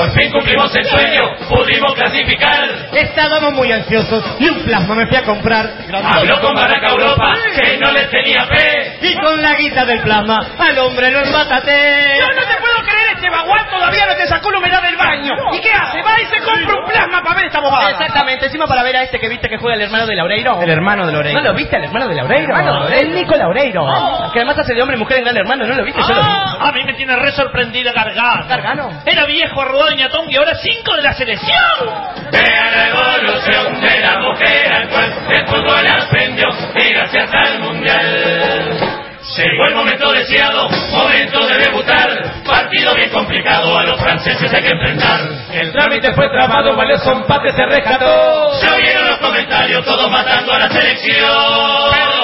Por 0.00 0.12
fin 0.12 0.32
cumplimos 0.32 0.74
el 0.74 0.84
sueño, 0.86 1.20
pudimos 1.46 1.92
clasificar. 1.92 2.70
Estábamos 2.94 3.52
muy 3.52 3.70
ansiosos 3.70 4.24
y 4.38 4.48
un 4.48 4.64
plasma 4.64 4.94
me 4.94 5.06
fui 5.08 5.16
a 5.18 5.24
comprar. 5.24 5.74
Habló 5.92 6.40
con 6.40 6.54
Barack 6.54 6.88
Europa, 6.88 7.34
que 7.54 7.76
no 7.76 7.92
les 7.92 8.08
tenía 8.08 8.46
fe. 8.46 8.98
Y 9.02 9.14
con 9.16 9.42
la 9.42 9.54
guita 9.56 9.84
del 9.84 10.00
plasma, 10.00 10.38
al 10.58 10.78
hombre 10.78 11.10
lo 11.10 11.20
embataté. 11.22 12.16
Yo 12.18 12.26
no 12.28 12.48
te 12.48 12.56
puedo 12.60 12.76
creer, 12.82 13.16
este 13.16 13.28
bagual 13.28 13.68
todavía 13.68 14.06
no 14.06 14.16
te 14.16 14.26
sacó 14.26 14.50
la 14.50 14.58
humedad 14.58 14.82
del 14.82 14.96
baño. 14.96 15.32
¿Y 15.52 15.60
qué 15.60 15.70
hace? 15.70 16.00
Va 16.02 16.18
y 16.18 16.24
se 16.24 16.38
compra 16.38 16.80
un 16.82 16.88
plasma 16.90 17.22
para 17.22 17.34
ver 17.36 17.46
esta 17.46 17.60
bobada. 17.60 17.90
Exactamente, 17.90 18.46
encima 18.46 18.66
para 18.66 18.82
ver 18.82 18.96
a 18.96 19.02
este 19.02 19.18
que 19.20 19.28
viste 19.28 19.50
que 19.50 19.58
juega 19.58 19.76
el 19.76 19.82
hermano 19.82 20.06
de 20.06 20.16
Laureiro. 20.16 20.62
El 20.62 20.70
hermano 20.70 21.06
de 21.06 21.12
Loreiro. 21.12 21.42
¿No 21.42 21.48
lo 21.48 21.54
viste, 21.54 21.76
el 21.76 21.84
hermano 21.84 22.08
de 22.08 22.14
Laureiro? 22.14 22.56
Hermano 22.56 22.72
de 22.72 22.80
Laureiro. 22.80 23.06
El 23.06 23.14
Nico 23.14 23.36
Laureiro. 23.36 23.86
Que 24.32 24.38
además 24.38 24.58
hace 24.58 24.74
de 24.74 24.80
hombre 24.80 24.96
y 24.96 25.00
mujer 25.00 25.18
en 25.18 25.24
Gran 25.24 25.36
Hermano, 25.36 25.66
¿no 25.66 25.74
lo 25.74 25.84
viste? 25.84 26.00
Yo 26.00 26.14
lo 26.14 26.22
vi. 26.22 26.28
Ah, 26.30 26.68
a 26.68 26.72
mí 26.72 26.84
me 26.84 26.94
tiene 26.94 27.16
re 27.16 27.32
sorprendida 27.32 27.92
Gargano. 27.92 28.46
¿Gargano? 28.48 29.02
Era 29.04 29.26
viejo, 29.26 29.60
arrugado 29.60 29.89
y 29.92 29.96
ñatón 29.96 30.30
y 30.30 30.36
ahora 30.36 30.54
cinco 30.56 30.96
de 30.96 31.02
la 31.02 31.12
selección. 31.12 31.50
Vea 32.32 32.70
la 32.70 32.88
evolución 32.88 33.80
de 33.80 34.00
la 34.00 34.18
mujer 34.18 34.72
actual. 34.72 35.14
El 35.30 35.46
fútbol 35.46 35.80
y 36.74 36.92
gracias 36.92 37.30
al 37.32 37.60
mundial. 37.60 39.00
Llegó 39.36 39.66
el 39.66 39.74
momento 39.74 40.12
deseado, 40.12 40.68
momento 40.90 41.46
de 41.46 41.58
debutar. 41.58 42.42
Partido 42.44 42.94
bien 42.94 43.10
complicado, 43.10 43.78
a 43.78 43.84
los 43.84 44.00
franceses 44.00 44.52
hay 44.52 44.62
que 44.62 44.70
enfrentar. 44.70 45.20
El 45.52 45.72
trámite 45.72 46.12
fue 46.14 46.28
trabado, 46.30 46.74
valioso 46.74 47.12
empate 47.12 47.52
se 47.52 47.64
rescató. 47.66 48.60
Ya 48.60 48.76
vieron 48.76 49.06
los 49.06 49.18
comentarios, 49.18 49.84
todos 49.84 50.10
matando 50.10 50.52
a 50.52 50.58
la 50.58 50.68
selección. 50.70 51.28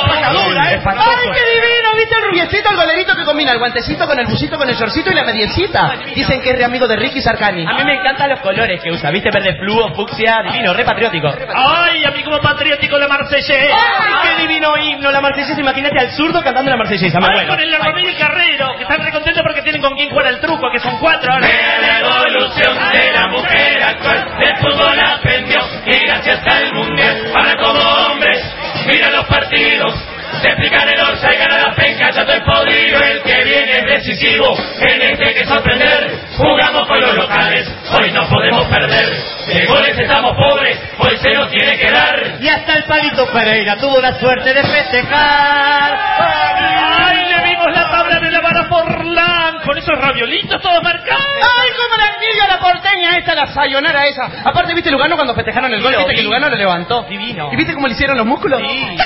Picadura, 0.04 0.72
¿eh? 0.72 0.82
¡Ay, 0.84 1.30
qué 1.32 1.60
divino! 1.60 1.85
¿Viste 1.96 2.14
el 2.14 2.28
rubiecito, 2.28 2.70
el 2.70 2.76
golerito 2.76 3.16
que 3.16 3.24
combina 3.24 3.52
el 3.52 3.58
guantecito 3.58 4.06
con 4.06 4.18
el 4.18 4.26
busito, 4.26 4.56
con 4.58 4.68
el 4.68 4.76
shortcito 4.76 5.10
y 5.10 5.14
la 5.14 5.24
mediecita? 5.24 5.94
Dicen 6.14 6.40
que 6.42 6.50
es 6.50 6.56
re 6.58 6.64
amigo 6.64 6.86
de 6.86 6.96
Ricky 6.96 7.20
Sarcani. 7.20 7.64
A 7.66 7.72
mí 7.74 7.84
me 7.84 7.94
encantan 7.94 8.30
los 8.30 8.40
colores 8.40 8.80
que 8.82 8.90
usa. 8.90 9.10
¿Viste? 9.10 9.30
Verde 9.32 9.56
fluo, 9.58 9.94
fucsia, 9.94 10.42
divino, 10.44 10.74
re 10.74 10.84
patriótico. 10.84 11.28
Ay, 11.54 12.04
a 12.04 12.10
mí 12.10 12.22
como 12.22 12.38
patriótico 12.40 12.98
la 12.98 13.08
Marsellesa. 13.08 13.54
¡Ay, 13.54 14.14
qué 14.22 14.42
divino 14.42 14.76
himno! 14.76 15.10
La 15.10 15.20
marsellesa, 15.20 15.60
imagínate 15.60 15.98
al 15.98 16.10
zurdo 16.12 16.42
cantando 16.42 16.70
la 16.70 16.76
marsellesa. 16.76 17.18
Ay, 17.22 17.30
muero. 17.30 17.48
con 17.48 17.60
el 17.60 17.72
Ramírez 17.76 18.14
y 18.14 18.18
Carrero, 18.18 18.76
que 18.76 18.82
están 18.82 19.02
re 19.02 19.12
contentos 19.12 19.42
porque 19.42 19.62
tienen 19.62 19.80
con 19.80 19.94
quién 19.94 20.10
jugar 20.10 20.26
el 20.26 20.40
truco, 20.40 20.70
que 20.70 20.78
son 20.78 20.98
cuatro 20.98 21.32
ahora. 21.32 21.46
Vea 21.46 21.78
la 21.80 21.98
evolución 22.00 22.76
de 22.92 23.12
la 23.12 23.26
mujer 23.28 23.82
actual. 23.82 24.28
El 24.40 24.56
fútbol 24.58 25.00
aprendió 25.00 25.60
y 25.86 25.98
gracias 26.06 26.46
al 26.46 26.72
mundial. 26.74 27.32
Ahora 27.34 27.56
como 27.56 27.80
hombres, 27.80 28.54
mira 28.86 29.10
los 29.10 29.26
partidos. 29.26 29.94
Se 30.40 30.48
explican 30.48 30.88
el 30.88 31.00
orza 31.00 31.32
y 31.32 31.36
gana 31.36 31.58
la 31.58 31.74
penca, 31.74 32.10
ya 32.10 32.20
estoy 32.20 32.40
podrido. 32.40 32.98
El 33.02 33.22
que 33.22 33.44
viene 33.44 33.78
es 33.78 33.84
decisivo, 33.84 34.56
en 34.80 35.02
este 35.02 35.26
hay 35.26 35.34
que 35.34 35.46
sorprender. 35.46 36.10
Jugamos 36.36 36.86
con 36.86 37.00
los 37.00 37.14
locales, 37.14 37.72
hoy 37.92 38.12
no 38.12 38.28
podemos 38.28 38.66
perder. 38.66 39.08
De 39.46 39.66
goles 39.66 39.98
estamos 39.98 40.32
pobres, 40.34 40.78
hoy 40.98 41.16
se 41.18 41.32
nos 41.34 41.50
tiene 41.50 41.78
que 41.78 41.90
dar. 41.90 42.36
Y 42.40 42.48
hasta 42.48 42.74
el 42.74 42.84
palito 42.84 43.26
Pereira 43.32 43.76
tuvo 43.76 44.00
la 44.00 44.18
suerte 44.18 44.52
de 44.52 44.62
festejar. 44.62 45.98
Ay, 46.18 47.26
le 47.28 47.50
vimos 47.50 47.66
la 47.72 47.90
tabla 47.90 48.18
de 48.20 48.30
la 48.30 48.40
vara 48.40 48.64
Forlán, 48.64 49.60
con 49.64 49.78
esos 49.78 49.98
raviolitos 49.98 50.60
todos 50.60 50.82
marcados. 50.82 51.22
¡Ay, 51.36 51.70
cómo 51.76 51.96
la 51.96 52.16
la 52.48 52.58
porteña 52.58 53.16
esta, 53.18 53.34
la 53.34 53.46
sayonara 53.46 54.06
esa! 54.06 54.24
Aparte, 54.44 54.74
¿viste 54.74 54.90
Lugano 54.90 55.16
cuando 55.16 55.34
festejaron 55.34 55.72
el 55.72 55.82
gol? 55.82 55.92
¿Viste 55.96 56.10
vi. 56.10 56.16
que 56.16 56.22
Lugano 56.22 56.48
lo 56.48 56.56
levantó? 56.56 57.02
Divino. 57.08 57.50
¿Y 57.52 57.56
viste 57.56 57.74
cómo 57.74 57.86
le 57.86 57.94
hicieron 57.94 58.16
los 58.16 58.26
músculos? 58.26 58.60
Sí. 58.60 58.96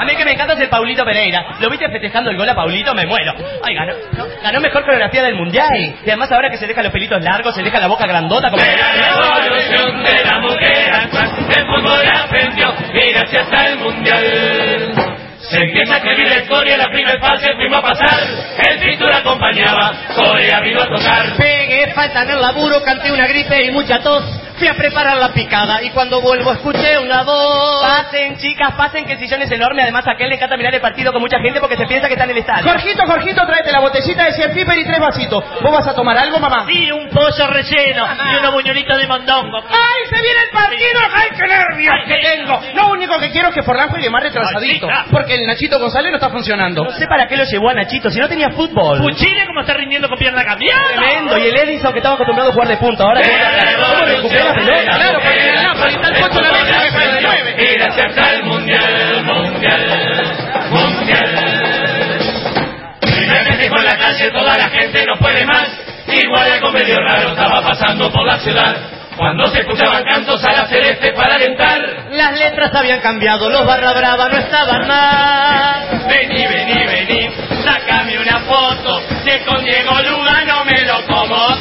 A 0.00 0.04
mí 0.06 0.16
que 0.16 0.24
me 0.24 0.32
encanta 0.32 0.54
es 0.54 0.60
el 0.60 0.70
Paulito 0.70 1.04
Pereira. 1.04 1.56
¿Lo 1.60 1.68
viste 1.68 1.86
festejando 1.90 2.30
el 2.30 2.38
gol 2.38 2.48
a 2.48 2.54
Paulito? 2.54 2.94
Me 2.94 3.06
muero. 3.06 3.34
Ay, 3.62 3.74
ganó, 3.74 3.92
no, 4.16 4.24
ganó 4.42 4.60
mejor 4.60 4.82
coreografía 4.82 5.22
del 5.22 5.34
mundial. 5.34 5.68
Y 6.02 6.08
además 6.08 6.32
ahora 6.32 6.48
que 6.48 6.56
se 6.56 6.66
deja 6.66 6.82
los 6.82 6.90
pelitos 6.90 7.22
largos, 7.22 7.54
se 7.54 7.62
deja 7.62 7.78
la 7.78 7.86
boca 7.86 8.06
grandota 8.06 8.48
como... 8.50 8.62
Vea 8.62 8.96
la 8.96 9.44
evolución 9.44 10.02
de 10.02 10.24
la 10.24 10.38
mujer 10.38 10.94
actual. 10.94 11.30
El 11.54 11.66
fútbol 11.66 12.08
aprendió 12.14 12.74
y 12.94 13.12
gracias 13.12 13.52
al 13.52 13.76
mundial. 13.76 15.20
Se 15.50 15.56
empieza 15.58 15.94
a 15.94 15.96
escribir 15.98 16.28
la 16.28 16.38
historia, 16.38 16.76
la 16.78 16.86
primera 16.86 17.20
fase 17.20 17.54
fuimos 17.56 17.78
a 17.78 17.82
pasar. 17.82 18.20
El 18.70 18.78
pintura 18.78 19.18
acompañaba, 19.18 19.92
Corea 20.14 20.60
vino 20.60 20.80
a 20.80 20.86
tocar. 20.86 21.36
Pegué 21.36 21.92
falta 21.92 22.22
en 22.22 22.30
el 22.30 22.40
laburo, 22.40 22.82
canté 22.82 23.12
una 23.12 23.26
gripe 23.26 23.66
y 23.66 23.70
mucha 23.70 23.98
tos. 23.98 24.24
Fui 24.60 24.68
a 24.68 24.74
preparar 24.74 25.16
la 25.16 25.32
picada 25.32 25.82
y 25.82 25.88
cuando 25.88 26.20
vuelvo 26.20 26.52
escuché 26.52 26.98
una 26.98 27.22
voz. 27.22 27.80
Pasen, 27.80 28.36
chicas, 28.36 28.74
pasen, 28.76 29.06
que 29.06 29.14
el 29.14 29.18
sillón 29.18 29.40
es 29.40 29.50
enorme. 29.50 29.80
Además, 29.80 30.06
a 30.06 30.12
aquel 30.12 30.28
le 30.28 30.34
encanta 30.34 30.54
mirar 30.58 30.74
el 30.74 30.82
partido 30.82 31.12
con 31.12 31.22
mucha 31.22 31.38
gente 31.38 31.60
porque 31.60 31.78
se 31.78 31.86
piensa 31.86 32.08
que 32.08 32.12
está 32.12 32.24
en 32.24 32.30
el 32.32 32.36
estadio. 32.36 32.70
Jorgito, 32.70 33.02
Jorgito, 33.06 33.46
tráete 33.46 33.72
la 33.72 33.80
botellita 33.80 34.24
de 34.24 34.32
cien 34.32 34.52
piper 34.52 34.76
y 34.76 34.84
tres 34.84 34.98
vasitos. 35.00 35.42
¿Vos 35.62 35.72
vas 35.72 35.86
a 35.86 35.94
tomar 35.94 36.18
algo, 36.18 36.38
mamá? 36.38 36.66
Sí, 36.66 36.92
un 36.92 37.08
pollo 37.08 37.46
relleno 37.46 38.06
y 38.34 38.36
una 38.36 38.50
buñolita 38.50 38.98
de 38.98 39.06
mondongo. 39.06 39.62
¡Ay, 39.66 40.10
se 40.10 40.20
viene 40.20 40.40
el 40.42 40.50
partido! 40.50 41.00
¡Ay, 41.10 41.28
qué 41.30 41.48
nervios 41.48 41.94
que 42.06 42.16
tengo! 42.20 42.60
Lo 42.74 42.92
único 42.92 43.18
que 43.18 43.30
quiero 43.30 43.48
es 43.48 43.54
que 43.54 43.62
Forlán 43.62 43.88
juegue 43.88 44.10
más 44.10 44.22
retrasadito. 44.24 44.58
Ay, 44.60 44.74
sí, 44.74 44.80
claro. 44.80 45.08
Porque 45.10 45.36
el 45.36 45.46
Nachito 45.46 45.78
González 45.78 46.10
no 46.10 46.18
está 46.18 46.28
funcionando. 46.28 46.84
No 46.84 46.90
sé 46.90 47.06
para 47.06 47.26
qué 47.26 47.38
lo 47.38 47.44
llevó 47.44 47.70
a 47.70 47.74
Nachito, 47.74 48.10
si 48.10 48.18
no 48.18 48.28
tenía 48.28 48.50
fútbol. 48.50 48.98
Puchile 48.98 49.46
como 49.46 49.62
está 49.62 49.72
rindiendo 49.72 50.06
con 50.06 50.18
pierna 50.18 50.44
cambiada. 50.44 50.84
Tremendo. 50.96 51.38
Y 51.38 51.46
el 51.48 51.56
Edison 51.56 51.92
que 51.94 52.00
estaba 52.00 52.16
acostumbrado 52.16 52.50
a 52.50 52.52
jugar 52.52 52.68
de 52.68 52.76
punta. 52.76 53.04
Ahora 53.04 53.22
¿Cómo 53.22 54.04
recupera 54.04 54.44
la 54.44 54.49
pelota? 54.54 54.96
Claro, 54.96 55.20
porque 55.22 55.48
el 55.48 55.62
Napoli 55.62 55.94
está 55.94 56.08
el 56.08 56.14
la 56.14 56.50
vez 56.50 56.82
que 56.82 56.90
juega 56.90 57.14
de 57.14 57.20
nueve. 57.22 57.56
Y 57.58 57.74
gracias 57.74 58.18
al 58.18 58.44
mundial, 58.44 59.24
mundial, 59.24 59.86
mundial. 60.70 62.20
Primer 63.00 63.44
festejo 63.44 63.76
en 63.78 63.84
la 63.84 63.96
calle, 63.98 64.30
toda 64.30 64.58
la 64.58 64.68
gente 64.68 65.06
no 65.06 65.16
puede 65.18 65.44
más. 65.46 65.68
Igual 66.06 66.52
algo 66.52 66.72
medio 66.72 66.96
raro 66.96 67.30
estaba 67.30 67.62
pasando 67.62 68.10
por 68.10 68.26
la 68.26 68.38
ciudad. 68.38 68.76
Cuando 69.16 69.46
se 69.48 69.60
escuchaban 69.60 70.02
cantos 70.04 70.42
a 70.44 70.52
la 70.52 70.66
celeste 70.66 71.12
para 71.12 71.34
alentar. 71.34 72.06
Las 72.10 72.38
letras 72.38 72.74
habían 72.74 73.00
cambiado, 73.00 73.50
los 73.50 73.66
barra 73.66 73.92
brava 73.92 74.28
no 74.30 74.38
estaban 74.38 74.88
más. 74.88 76.06
Vení, 76.06 76.46
vení, 76.46 76.86
vení, 76.86 77.30
sácame 77.62 78.18
una 78.18 78.40
foto. 78.40 79.02
Si 79.22 79.28
es 79.30 79.42
con 79.42 79.62
Diego 79.62 79.92
Lugano 80.02 80.64
me 80.64 80.80
lo 80.86 81.06
como 81.06 81.54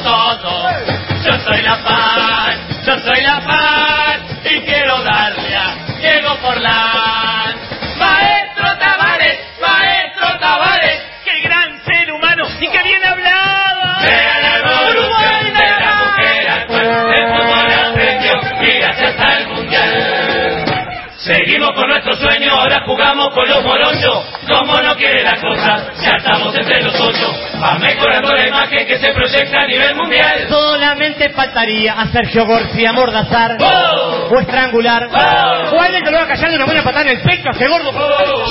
Seguimos 22.20 22.26
con 22.26 22.28
nuestro 22.28 22.30
sueño, 22.30 22.52
ahora 22.54 22.84
jugamos 22.86 23.30
con 23.34 23.48
los 23.48 23.64
morochos. 23.64 24.26
Como 24.48 24.82
no 24.82 24.96
quiere 24.96 25.24
la 25.24 25.36
cosa, 25.40 25.92
ya 26.02 26.12
estamos 26.18 26.56
entre 26.56 26.82
los 26.82 27.00
ocho. 27.00 27.28
Va 27.62 27.78
mejorando 27.78 28.34
la 28.34 28.48
imagen 28.48 28.88
que 28.88 28.98
se 28.98 29.14
proyecta 29.14 29.62
a 29.62 29.68
nivel 29.68 29.96
mundial. 29.96 30.48
Solamente 30.50 31.30
faltaría 31.30 31.94
a 31.94 32.08
Sergio 32.08 32.46
García 32.48 32.94
mordazar 32.94 33.58
¡Oh! 33.60 34.30
o 34.32 34.40
estrangular 34.40 35.08
¡Oh! 35.12 35.76
o 35.76 35.82
alguien 35.82 36.04
que 36.04 36.12
lo 36.12 36.18
haga 36.18 36.28
callar 36.30 36.50
de 36.50 36.56
una 36.56 36.66
buena 36.66 36.84
patada 36.84 37.04
en 37.04 37.18
el 37.18 37.22
pecho 37.22 37.50
a 37.50 37.52
ese 37.52 37.68
gordo. 37.68 37.92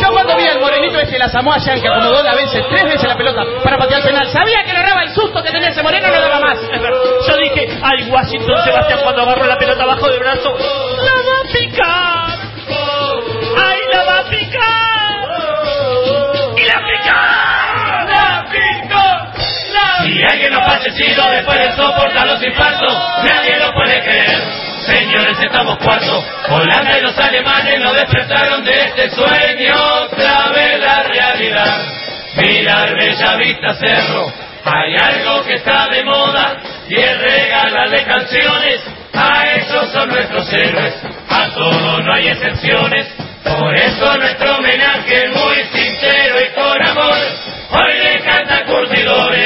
Yo 0.01 0.13
cuando 0.13 0.37
vi 0.37 0.47
al 0.47 0.61
morenito 0.61 1.01
ese 1.01 1.19
la 1.19 1.29
Samoa 1.29 1.59
Yang 1.59 1.81
que 1.81 1.89
acomodó 1.89 2.23
la 2.23 2.35
vence 2.35 2.63
tres 2.69 2.85
veces 2.85 3.05
la 3.05 3.17
pelota 3.17 3.43
para 3.65 3.79
patear 3.79 4.03
penal, 4.03 4.27
sabía 4.29 4.65
que 4.65 4.73
le 4.73 4.83
daba 4.83 5.03
el 5.03 5.11
susto 5.11 5.43
que 5.43 5.51
tenía 5.51 5.69
ese 5.71 5.83
moreno 5.83 6.09
no 6.09 6.21
daba 6.21 6.41
más. 6.41 6.59
Yo 6.61 7.37
dije, 7.37 7.79
ay, 7.83 8.09
Washington 8.11 8.65
Sebastián 8.65 9.01
cuando 9.03 9.23
agarró 9.23 9.47
la 9.47 9.57
pelota 9.57 9.83
abajo 9.83 10.09
del 10.09 10.19
brazo, 10.21 10.57
Si 20.19 20.25
alguien 20.25 20.53
no 20.53 20.61
fallecido 20.65 21.31
después 21.31 21.59
de 21.61 21.77
soportar 21.77 22.27
los 22.27 22.43
infartos, 22.43 22.93
nadie 23.23 23.57
lo 23.57 23.73
puede 23.73 24.03
creer. 24.03 24.43
Señores, 24.85 25.39
estamos 25.41 25.79
cuatro. 25.81 26.25
Holanda 26.49 26.99
y 26.99 27.03
los 27.03 27.17
alemanes 27.17 27.79
nos 27.79 27.95
despertaron 27.95 28.65
de 28.65 28.73
este 28.73 29.11
sueño. 29.11 29.77
Otra 30.03 30.49
vez 30.49 30.81
la 30.81 31.03
realidad. 31.05 31.83
Mirar 32.35 32.97
Bella 32.97 33.37
Vista 33.37 33.75
Cerro. 33.75 34.33
Hay 34.65 34.97
algo 34.97 35.45
que 35.45 35.55
está 35.55 35.87
de 35.87 36.03
moda 36.03 36.57
y 36.89 36.97
es 36.97 37.21
regalarle 37.21 38.03
canciones. 38.03 38.81
A 39.15 39.47
esos 39.55 39.93
son 39.93 40.09
nuestros 40.09 40.53
héroes. 40.53 40.95
A 41.31 41.49
todos 41.55 42.05
no 42.05 42.13
hay 42.13 42.27
excepciones. 42.27 43.07
Por 43.45 43.73
eso 43.73 44.17
nuestro 44.17 44.57
homenaje 44.57 45.27
es 45.27 45.31
muy 45.31 45.63
sincero 45.73 46.41
y 46.41 46.55
con 46.57 46.83
amor. 46.83 47.19
Hoy 47.71 47.99
le 48.03 48.21
canta 48.25 48.65
Curtidores. 48.65 49.38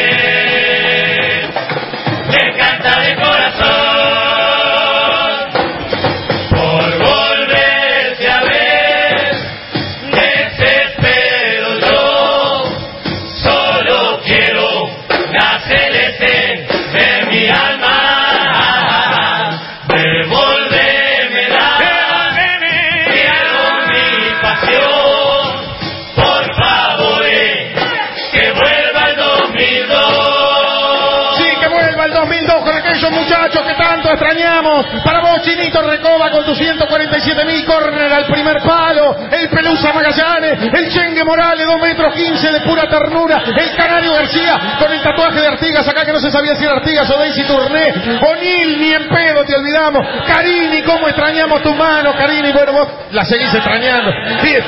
Metros 42.43 42.53
15 42.53 42.53
de 42.53 42.61
pura 42.61 42.89
ternura. 42.89 43.43
El 43.57 43.77
Canario 43.77 44.13
García, 44.13 44.77
con 44.79 44.93
el 44.93 45.01
tatuaje 45.03 45.41
de 45.41 45.47
Artigas, 45.47 45.87
acá 45.87 46.05
que 46.05 46.13
no 46.13 46.21
se 46.21 46.31
sabía 46.31 46.55
si 46.57 46.65
era 46.65 46.75
Artigas 46.75 47.09
o 47.11 47.19
Daisy 47.19 47.45
Tourné. 47.45 48.19
O'Neill, 48.21 48.81
ni 48.81 48.93
en 48.93 49.09
pedo 49.09 49.45
te 49.45 49.55
olvidamos. 49.55 50.07
Carini, 50.27 50.83
cómo 50.83 51.09
extrañamos 51.09 51.63
tu 51.63 51.75
mano, 51.75 52.13
Carini. 52.15 52.53
Bueno, 52.53 52.73
vos 52.73 52.89
la 53.13 53.25
seguís 53.25 53.53
extrañando. 53.55 54.11
Bien. 54.43 54.65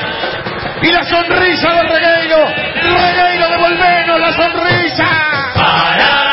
Y 0.81 0.91
la 0.91 1.03
sonrisa 1.03 1.73
del 1.73 1.89
Regueiro. 1.89 2.45
Regueiro, 2.45 3.49
devolvenos 3.49 4.19
la 4.19 4.33
sonrisa. 4.33 5.05
Para 5.55 6.24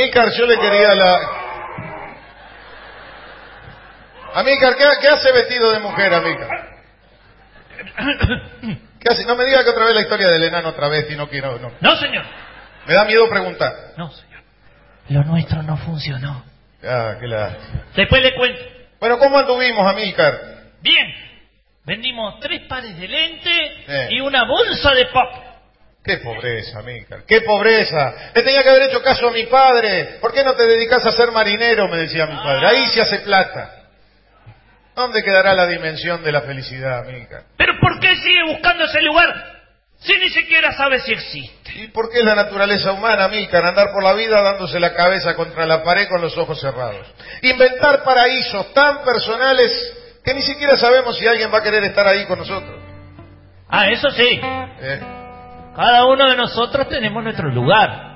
Amícar, 0.00 0.30
yo 0.32 0.46
le 0.46 0.58
quería 0.58 0.94
la... 0.94 1.20
Amícar, 4.32 4.76
¿qué, 4.76 4.84
qué 5.02 5.08
hace 5.08 5.30
vestido 5.32 5.72
de 5.72 5.80
mujer, 5.80 6.14
Amícar? 6.14 6.48
¿Qué 8.98 9.08
hace? 9.10 9.26
No 9.26 9.36
me 9.36 9.44
diga 9.44 9.62
que 9.62 9.68
otra 9.68 9.84
vez 9.84 9.94
la 9.94 10.00
historia 10.00 10.28
del 10.28 10.44
enano 10.44 10.70
otra 10.70 10.88
vez 10.88 11.10
y 11.10 11.16
no 11.16 11.28
quiero... 11.28 11.58
No. 11.58 11.72
No, 11.80 11.96
señor. 11.96 12.24
Me 12.86 12.94
da 12.94 13.04
miedo 13.04 13.28
preguntar. 13.28 13.74
No, 13.98 14.10
señor. 14.10 14.40
Lo 15.10 15.22
nuestro 15.24 15.62
no 15.62 15.76
funcionó. 15.76 16.44
Ah, 16.82 17.16
qué 17.20 17.26
la... 17.26 17.58
Después 17.94 18.22
le 18.22 18.34
cuento. 18.34 18.62
Bueno, 19.00 19.18
¿cómo 19.18 19.38
anduvimos, 19.38 19.86
Amícar? 19.86 20.32
Bien. 20.80 21.14
Vendimos 21.84 22.40
tres 22.40 22.62
pares 22.68 22.98
de 22.98 23.06
lentes 23.06 23.72
y 24.08 24.20
una 24.20 24.44
bolsa 24.44 24.94
de 24.94 25.04
pop. 25.06 25.28
Qué 26.10 26.24
pobreza, 26.24 26.78
Amícar, 26.80 27.22
qué 27.24 27.40
pobreza. 27.42 28.14
Le 28.34 28.42
tenía 28.42 28.62
que 28.62 28.68
haber 28.70 28.82
hecho 28.90 29.02
caso 29.02 29.28
a 29.28 29.30
mi 29.30 29.46
padre. 29.46 30.18
¿Por 30.20 30.32
qué 30.32 30.42
no 30.42 30.54
te 30.54 30.66
dedicas 30.66 31.06
a 31.06 31.12
ser 31.12 31.30
marinero? 31.30 31.86
Me 31.88 31.98
decía 31.98 32.26
mi 32.26 32.36
padre. 32.36 32.66
Ahí 32.66 32.86
se 32.88 33.00
hace 33.00 33.20
plata. 33.20 33.76
¿Dónde 34.96 35.22
quedará 35.22 35.54
la 35.54 35.66
dimensión 35.66 36.22
de 36.24 36.32
la 36.32 36.42
felicidad, 36.42 36.98
Amícar? 37.00 37.44
¿Pero 37.56 37.74
por 37.80 38.00
qué 38.00 38.16
sigue 38.16 38.44
buscando 38.48 38.84
ese 38.84 39.00
lugar 39.02 39.28
si 40.00 40.16
ni 40.16 40.30
siquiera 40.30 40.72
sabe 40.72 40.98
si 41.00 41.12
existe? 41.12 41.72
¿Y 41.76 41.88
por 41.88 42.10
qué 42.10 42.18
es 42.18 42.24
la 42.24 42.34
naturaleza 42.34 42.92
humana, 42.92 43.24
Amícar, 43.24 43.64
andar 43.64 43.92
por 43.92 44.02
la 44.02 44.14
vida 44.14 44.42
dándose 44.42 44.80
la 44.80 44.94
cabeza 44.94 45.36
contra 45.36 45.64
la 45.64 45.84
pared 45.84 46.08
con 46.08 46.20
los 46.20 46.36
ojos 46.36 46.60
cerrados? 46.60 47.06
Inventar 47.42 48.02
paraísos 48.02 48.74
tan 48.74 49.04
personales 49.04 49.70
que 50.24 50.34
ni 50.34 50.42
siquiera 50.42 50.76
sabemos 50.76 51.16
si 51.16 51.26
alguien 51.26 51.52
va 51.54 51.58
a 51.58 51.62
querer 51.62 51.84
estar 51.84 52.06
ahí 52.06 52.26
con 52.26 52.40
nosotros. 52.40 52.78
Ah, 53.68 53.88
eso 53.88 54.10
sí. 54.10 54.40
¿eh? 54.42 55.19
Cada 55.74 56.06
uno 56.06 56.28
de 56.28 56.36
nosotros 56.36 56.88
tenemos 56.88 57.22
nuestro 57.22 57.48
lugar. 57.50 58.10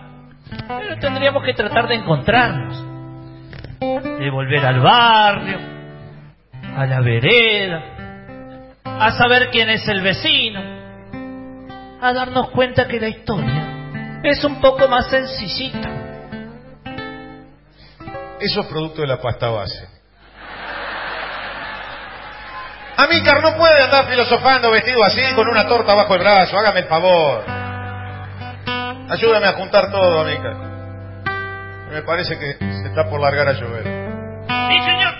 Pero 0.69 0.99
tendríamos 0.99 1.45
que 1.45 1.55
tratar 1.55 1.89
de 1.89 1.95
encontrarnos. 1.97 2.85
De 3.81 4.31
volver 4.31 4.65
al 4.65 4.81
barrio, 4.81 5.59
a 6.77 6.87
la 6.87 7.01
vereda, 7.01 7.83
a 8.85 9.11
saber 9.13 9.51
quién 9.51 9.69
es 9.69 9.87
el 9.89 10.01
vecino, 10.01 10.61
a 12.01 12.13
darnos 12.13 12.51
cuenta 12.51 12.87
que 12.87 13.01
la 13.01 13.09
historia 13.09 14.21
es 14.23 14.43
un 14.45 14.61
poco 14.61 14.89
más 14.89 15.09
sencillita. 15.11 15.91
Eso 18.41 18.61
es 18.61 18.67
producto 18.67 19.03
de 19.03 19.09
la 19.09 19.21
pasta 19.21 19.49
base. 19.49 19.94
Amícar 22.97 23.43
no 23.43 23.57
puede 23.57 23.83
andar 23.83 24.07
filosofando 24.07 24.71
vestido 24.71 25.03
así 25.05 25.21
con 25.35 25.49
una 25.49 25.67
torta 25.67 25.95
bajo 25.95 26.15
el 26.15 26.21
brazo, 26.21 26.57
hágame 26.59 26.81
el 26.81 26.87
favor. 26.87 27.45
Ayúdame 29.11 29.47
a 29.47 29.53
juntar 29.53 29.91
todo, 29.91 30.21
Amícar. 30.21 30.55
Me 31.91 32.03
parece 32.03 32.39
que 32.39 32.57
se 32.59 32.89
está 32.89 33.09
por 33.09 33.21
largar 33.21 33.49
a 33.49 33.53
llover. 33.53 33.85
Sí, 33.85 34.81
señor. 34.81 35.15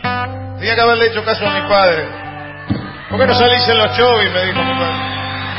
Tenía 0.59 0.75
que 0.75 0.81
haberle 0.81 1.07
hecho 1.07 1.25
caso 1.25 1.47
a 1.47 1.51
mi 1.51 1.69
padre. 1.69 2.05
¿Por 3.11 3.21
qué 3.21 3.27
no 3.27 3.35
salís 3.35 3.69
en 3.69 3.79
los 3.79 3.97
chovis? 3.97 4.33
Me 4.33 4.45
dijo 4.47 4.63
mi 4.63 4.75
padre. 4.75 5.15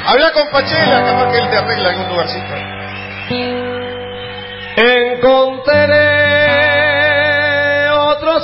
Habla 0.07 0.31
con 0.33 0.49
Pachela, 0.51 1.05
capaz 1.05 1.31
que 1.31 1.37
él 1.37 1.49
te 1.49 1.57
arregla 1.57 1.89
algún 1.89 2.09
lugarcito. 2.09 2.55
Encontré 4.77 6.24
otro 6.24 6.24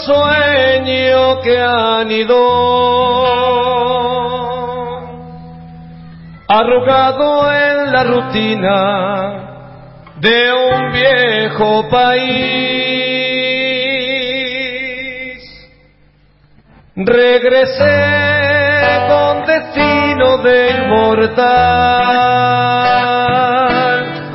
sueño 0.06 1.42
que 1.42 1.60
anidó 1.62 3.22
arrugado 6.48 7.52
en 7.54 7.92
la 7.92 8.04
rutina 8.04 9.42
de 10.18 10.54
un 10.54 10.92
viejo 10.92 11.88
país. 11.90 12.82
Regresé 16.96 17.88
con 19.08 19.46
destino 19.46 20.38
de 20.40 20.72
inmortal. 20.72 21.42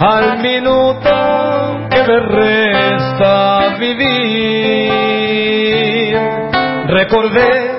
Al 0.01 0.39
minuto 0.39 1.89
que 1.91 2.03
me 2.03 2.21
recordé 7.07 7.71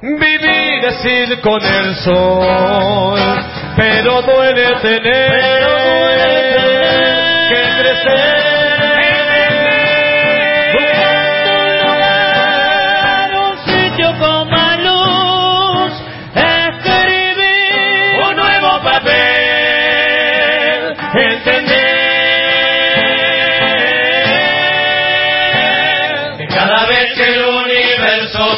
vivir 0.00 0.48
ir 1.04 1.40
con 1.40 1.62
el 1.62 1.94
sol, 1.96 3.20
pero 3.76 4.22
duele 4.22 4.76
tener 4.80 5.02
que 7.48 7.62
crecer. 7.78 8.37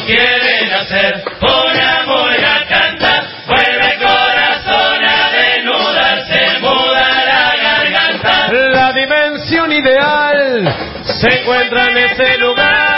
Universo 0.01 0.05
quiere 0.05 0.67
nacer, 0.69 1.23
una 1.41 2.03
muela 2.05 2.65
canta, 2.67 3.23
vuelve 3.47 3.93
el 3.93 3.99
corazón 3.99 5.03
a 5.05 5.29
desnudarse, 5.31 6.59
muda 6.61 7.25
la 7.25 7.55
garganta. 7.61 8.51
La 8.51 8.93
dimensión 8.93 9.71
ideal 9.71 10.75
se 11.03 11.41
encuentra 11.41 11.89
en 11.91 11.97
ese 11.97 12.37
lugar. 12.37 12.91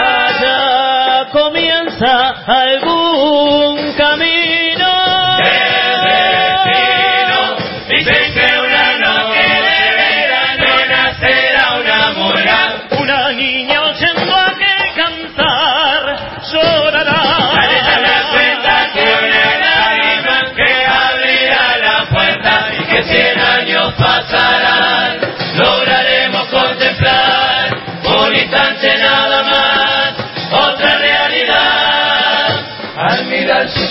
allá 0.00 1.26
comienza 1.32 2.28
algún 2.46 2.97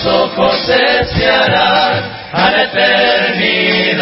ojos 0.08 0.68
desearán 0.68 2.04
a 2.32 2.52
la 2.52 2.64
eternidad. 2.64 3.98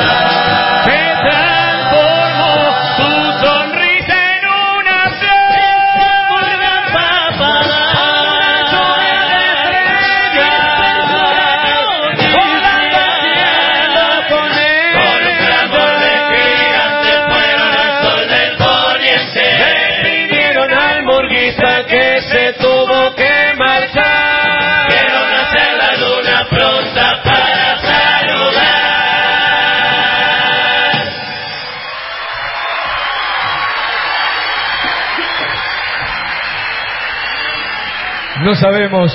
No 38.45 38.53
sabemos, 38.53 39.11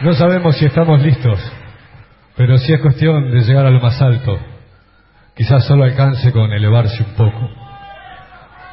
no 0.00 0.14
sabemos 0.14 0.56
si 0.58 0.64
estamos 0.64 1.00
listos, 1.00 1.38
pero 2.36 2.58
si 2.58 2.72
es 2.72 2.80
cuestión 2.80 3.30
de 3.30 3.42
llegar 3.42 3.66
a 3.66 3.70
lo 3.70 3.80
más 3.80 4.02
alto, 4.02 4.36
quizás 5.36 5.64
solo 5.64 5.84
alcance 5.84 6.32
con 6.32 6.52
elevarse 6.52 7.04
un 7.04 7.14
poco. 7.14 7.48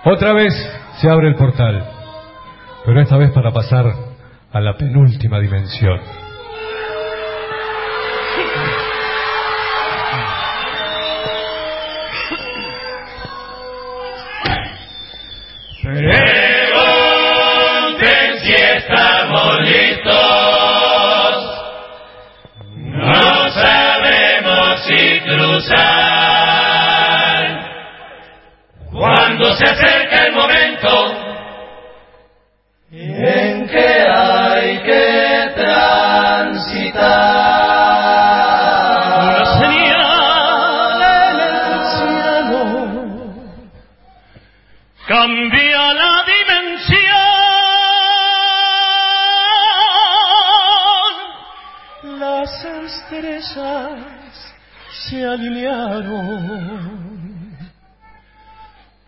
Otra 0.06 0.34
vez 0.34 0.56
se 1.00 1.08
abre 1.08 1.28
el 1.28 1.36
portal, 1.36 1.86
pero 2.84 3.00
esta 3.00 3.16
vez 3.18 3.30
para 3.30 3.52
pasar 3.52 3.94
a 4.52 4.60
la 4.60 4.76
penúltima 4.76 5.40
dimensión. 5.40 6.00
Pregunten 15.84 16.31
cruzar. 25.38 26.42
Cuando 28.92 29.54
se 29.56 29.66
acerca 29.66 30.26
el 30.28 30.34
momento 30.34 31.22
en 32.92 33.68
que 33.68 34.06
hay 34.08 34.80
que 34.80 35.52
transitar. 35.56 37.41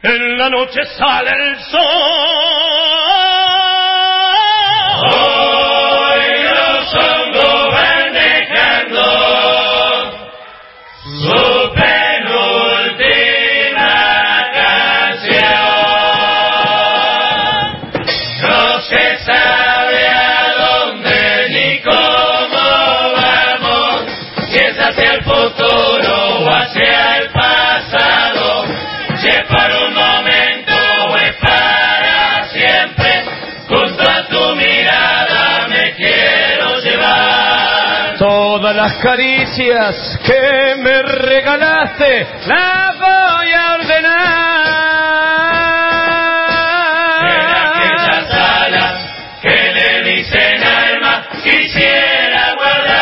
En 0.01 0.37
la 0.37 0.49
noche 0.49 0.85
sale 0.97 1.31
el 1.31 1.59
sol. 1.71 3.32
Las 38.83 38.97
caricias 38.97 40.19
que 40.25 40.75
me 40.75 41.01
regalaste 41.03 42.27
las 42.47 42.99
voy 42.99 43.49
a 43.53 43.77
En 47.23 47.39
aquellas 47.63 48.27
ordenar. 48.27 48.65
alas 48.65 48.97
que 49.41 49.57
le 49.73 49.89
dicen 50.11 50.63
alma 50.63 51.13
quisiera 51.41 52.43
guardar 52.57 52.99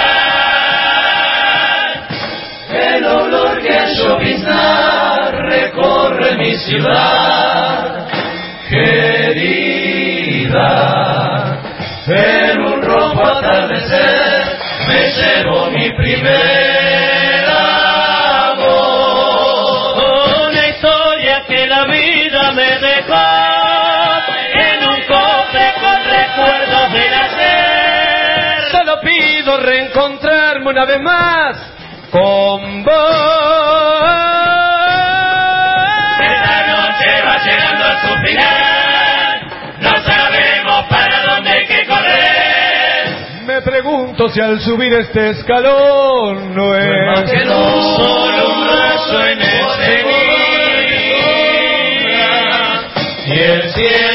el 2.70 3.04
olor 3.06 3.60
que 3.64 3.74
al 3.74 3.96
lloviznar 3.96 5.34
recorre 5.34 6.38
mi 6.38 6.56
ciudad 6.58 8.01
sido 29.42 29.58
reencontrarme 29.58 30.70
una 30.70 30.86
vez 30.86 31.02
más 31.02 31.58
con 32.12 32.84
vos. 32.84 32.94
Esta 36.20 36.68
noche 36.68 37.08
va 37.26 37.38
llegando 37.44 37.86
a 37.86 38.02
su 38.02 38.08
final, 38.26 39.42
no 39.80 39.92
sabemos 40.04 40.86
para 40.89 41.26
dónde 41.26 41.86
correr. 41.88 43.46
Me 43.46 43.62
pregunto 43.62 44.30
si 44.30 44.42
al 44.42 44.60
subir 44.60 44.94
este 44.94 45.32
escalón 45.32 46.56
no 46.56 46.76
es 46.76 46.88
más 47.08 47.32
que 47.32 47.44
solo 47.44 48.54
un 48.54 48.64
brazo 48.68 49.26
en 49.26 49.42
este 49.42 50.06
y 53.28 53.39
el 53.39 53.74
cielo. 53.74 54.11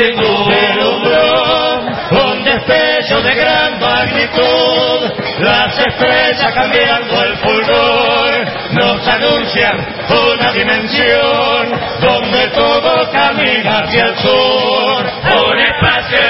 multitud 0.00 0.52
alumbró 0.72 1.80
con 2.08 2.44
destello 2.44 3.22
de 3.22 3.34
gran 3.34 3.80
magnitud. 3.80 5.12
Las 5.40 5.78
estrellas 5.78 6.52
cambiando 6.54 7.22
el 7.22 7.36
fulgor 7.36 8.46
nos 8.72 9.06
anuncian 9.06 9.86
una 10.08 10.52
dimensión 10.52 11.80
donde 12.00 12.48
todo 12.48 13.10
camina 13.10 13.80
hacia 13.80 14.06
el 14.06 14.16
sur. 14.16 15.06
Un 15.50 15.58
espacio 15.58 16.29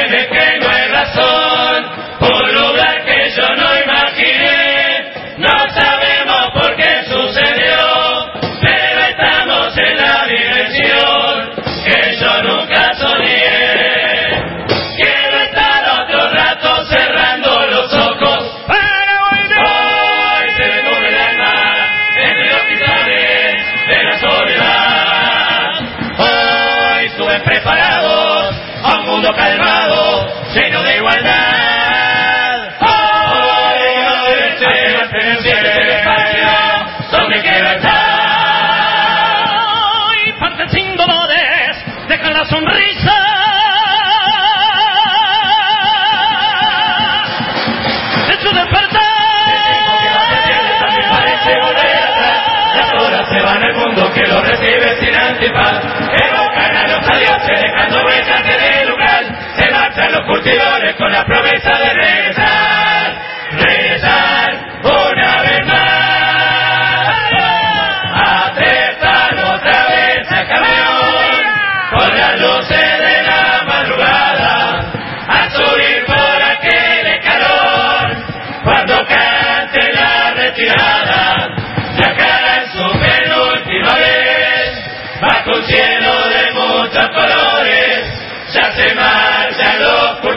calma. 29.34 29.69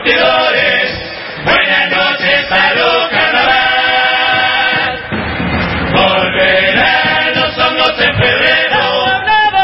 Buenas 0.06 1.90
noches 1.90 2.52
a 2.52 2.74
los 2.74 3.08
carnaval. 3.08 5.00
Volverán 5.94 7.34
los 7.36 7.58
hongos 7.58 8.00
en 8.02 8.14
febrero, 8.18 9.06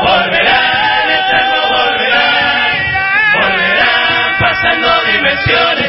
volverán, 0.02 1.10
eterno 1.12 1.60
volverán, 1.76 2.72
volverán 3.34 4.40
pasando 4.40 4.88
dimensiones. 5.12 5.89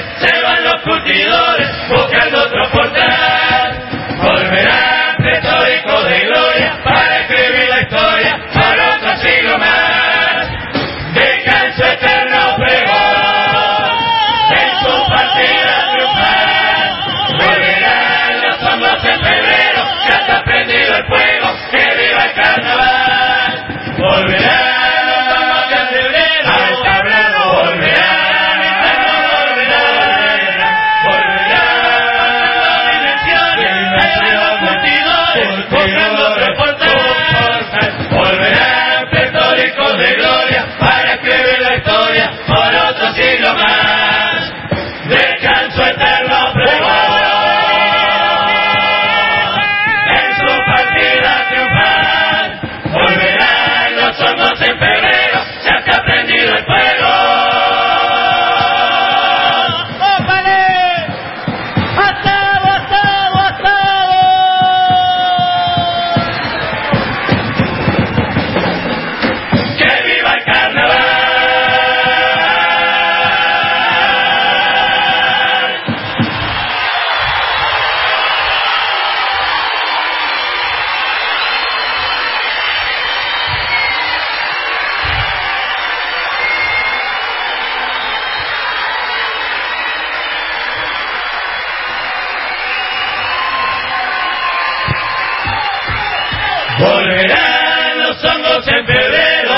Volverán 96.81 97.99
los 97.99 98.25
hongos 98.25 98.67
en 98.69 98.87
febrero, 98.87 99.55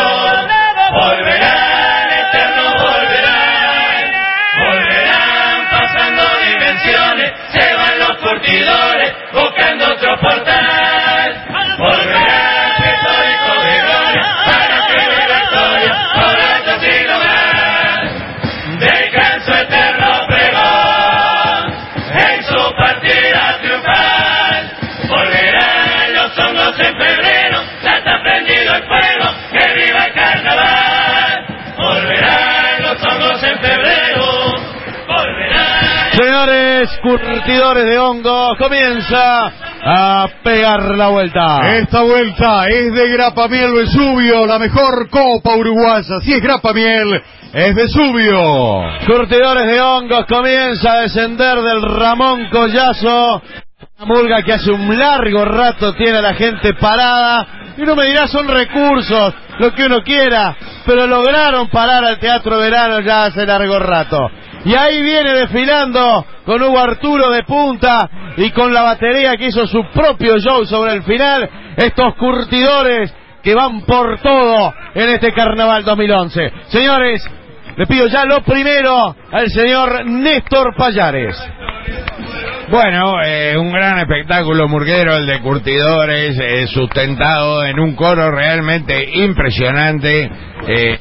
volverán 0.92 2.10
eterno, 2.10 2.64
volverán, 2.82 4.12
volverán 4.58 5.70
pasando 5.70 6.22
dimensiones, 6.50 7.32
se 7.52 7.74
van 7.74 7.98
los 8.00 8.16
curtidores 8.18 9.14
buscando 9.32 9.92
otro 9.92 10.18
portal. 10.20 10.61
Curtidores 37.02 37.84
de 37.84 37.98
hongos, 37.98 38.58
comienza 38.58 39.52
a 39.84 40.28
pegar 40.42 40.96
la 40.96 41.08
vuelta. 41.08 41.76
Esta 41.76 42.02
vuelta 42.02 42.66
es 42.68 42.92
de 42.92 43.08
Grapa 43.10 43.48
Miel 43.48 43.72
Vesubio, 43.72 44.46
la 44.46 44.58
mejor 44.58 45.08
copa 45.10 45.54
uruguaya. 45.56 46.20
Si 46.22 46.32
es 46.32 46.40
Grapa 46.40 46.72
Miel, 46.72 47.22
es 47.52 47.74
Vesubio. 47.74 48.82
Curtidores 49.06 49.66
de 49.66 49.80
hongos 49.80 50.26
comienza 50.26 50.92
a 50.92 51.00
descender 51.02 51.60
del 51.60 51.82
Ramón 51.82 52.48
Collazo. 52.50 53.42
Una 53.98 54.06
murga 54.06 54.42
que 54.42 54.52
hace 54.52 54.70
un 54.72 54.98
largo 54.98 55.44
rato 55.44 55.94
tiene 55.94 56.18
a 56.18 56.22
la 56.22 56.34
gente 56.34 56.74
parada. 56.74 57.74
Y 57.76 57.82
uno 57.82 57.96
me 57.96 58.06
dirá, 58.06 58.26
son 58.26 58.48
recursos, 58.48 59.34
lo 59.58 59.72
que 59.72 59.86
uno 59.86 60.02
quiera. 60.02 60.56
Pero 60.84 61.06
lograron 61.06 61.68
parar 61.68 62.04
al 62.04 62.18
Teatro 62.18 62.58
Verano 62.58 63.00
ya 63.00 63.24
hace 63.24 63.46
largo 63.46 63.78
rato. 63.78 64.18
Y 64.64 64.74
ahí 64.74 65.02
viene 65.02 65.32
desfilando 65.32 66.24
con 66.44 66.62
Hugo 66.62 66.78
Arturo 66.78 67.30
de 67.30 67.42
punta 67.42 68.08
y 68.36 68.50
con 68.50 68.72
la 68.72 68.82
batería 68.82 69.36
que 69.36 69.46
hizo 69.46 69.66
su 69.66 69.84
propio 69.92 70.38
show 70.38 70.64
sobre 70.64 70.94
el 70.94 71.02
final. 71.02 71.48
Estos 71.76 72.14
curtidores 72.14 73.12
que 73.42 73.54
van 73.54 73.82
por 73.82 74.20
todo 74.20 74.72
en 74.94 75.08
este 75.08 75.32
Carnaval 75.32 75.84
2011. 75.84 76.52
Señores, 76.68 77.24
le 77.76 77.86
pido 77.86 78.06
ya 78.06 78.24
lo 78.24 78.42
primero 78.42 79.16
al 79.32 79.50
señor 79.50 80.06
Néstor 80.06 80.74
Payares. 80.76 81.36
Bueno, 82.72 83.22
eh, 83.22 83.54
un 83.58 83.70
gran 83.70 83.98
espectáculo 83.98 84.66
murguero, 84.66 85.14
el 85.14 85.26
de 85.26 85.40
Curtidores, 85.40 86.38
eh, 86.40 86.66
sustentado 86.68 87.66
en 87.66 87.78
un 87.78 87.94
coro 87.94 88.30
realmente 88.30 89.10
impresionante. 89.12 90.22
Eh, 90.22 90.30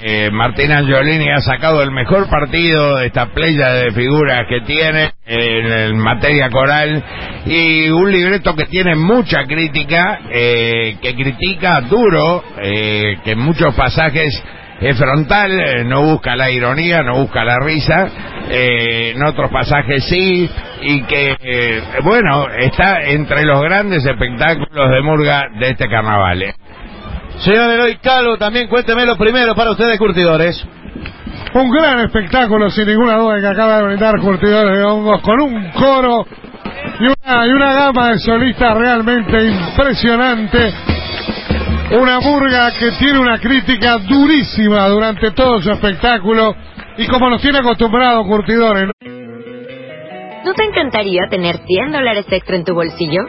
eh, 0.02 0.30
Martín 0.34 0.70
Angiolini 0.74 1.30
ha 1.32 1.40
sacado 1.40 1.82
el 1.82 1.92
mejor 1.92 2.28
partido 2.28 2.98
de 2.98 3.06
esta 3.06 3.28
playa 3.28 3.70
de 3.70 3.92
figuras 3.92 4.48
que 4.50 4.60
tiene 4.66 5.12
en, 5.26 5.72
en 5.72 5.98
materia 5.98 6.50
coral 6.50 7.02
y 7.46 7.90
un 7.90 8.12
libreto 8.12 8.54
que 8.54 8.66
tiene 8.66 8.98
mucha 8.98 9.46
crítica, 9.46 10.20
eh, 10.30 10.98
que 11.02 11.16
critica 11.16 11.80
duro, 11.80 12.44
eh, 12.62 13.16
que 13.24 13.32
en 13.32 13.40
muchos 13.40 13.74
pasajes 13.76 14.44
es 14.82 14.98
frontal, 14.98 15.52
eh, 15.60 15.84
no 15.86 16.02
busca 16.02 16.36
la 16.36 16.50
ironía, 16.52 17.04
no 17.04 17.16
busca 17.18 17.44
la 17.44 17.58
risa, 17.60 18.10
eh, 18.50 19.14
en 19.16 19.24
otros 19.24 19.52
pasajes 19.52 20.04
sí, 20.06 20.50
y 20.82 21.04
que, 21.04 21.38
eh, 21.40 21.84
bueno, 22.04 22.48
está 22.60 23.02
entre 23.04 23.44
los 23.46 23.62
grandes 23.62 24.04
espectáculos 24.06 24.90
de 24.90 25.02
Murga 25.02 25.44
de 25.60 25.70
este 25.70 25.88
carnaval. 25.88 26.42
eh. 26.42 26.54
Señor 27.40 27.72
Eloy 27.72 27.98
Calvo, 27.98 28.38
también 28.38 28.68
cuénteme 28.68 29.06
lo 29.06 29.16
primero 29.18 29.56
para 29.56 29.72
ustedes, 29.72 29.98
curtidores. 29.98 30.64
Un 31.54 31.70
gran 31.72 32.00
espectáculo, 32.00 32.70
sin 32.70 32.88
ninguna 32.88 33.18
duda, 33.18 33.40
que 33.40 33.48
acaba 33.48 33.78
de 33.78 33.84
brindar 33.84 34.20
Curtidores 34.20 34.78
de 34.78 34.84
Hongos, 34.84 35.22
con 35.22 35.40
un 35.42 35.72
coro 35.72 36.26
y 37.00 37.04
una, 37.04 37.48
y 37.48 37.50
una 37.50 37.74
gama 37.74 38.10
de 38.12 38.20
solistas 38.20 38.78
realmente 38.78 39.44
impresionante. 39.48 40.74
Una 41.92 42.22
murga 42.22 42.72
que 42.80 42.92
tiene 43.00 43.20
una 43.20 43.38
crítica 43.38 43.98
durísima 43.98 44.88
durante 44.88 45.32
todo 45.32 45.62
su 45.62 45.72
espectáculo 45.72 46.56
y 46.98 47.06
como 47.08 47.30
nos 47.30 47.42
tiene 47.42 47.60
acostumbrados 47.60 48.26
Curtidores. 48.28 48.86
¿no? 48.86 48.92
¿No 50.46 50.54
te 50.54 50.64
encantaría 50.64 51.28
tener 51.30 51.58
100 51.66 51.92
dólares 51.92 52.26
extra 52.30 52.56
en 52.56 52.64
tu 52.64 52.74
bolsillo? 52.74 53.24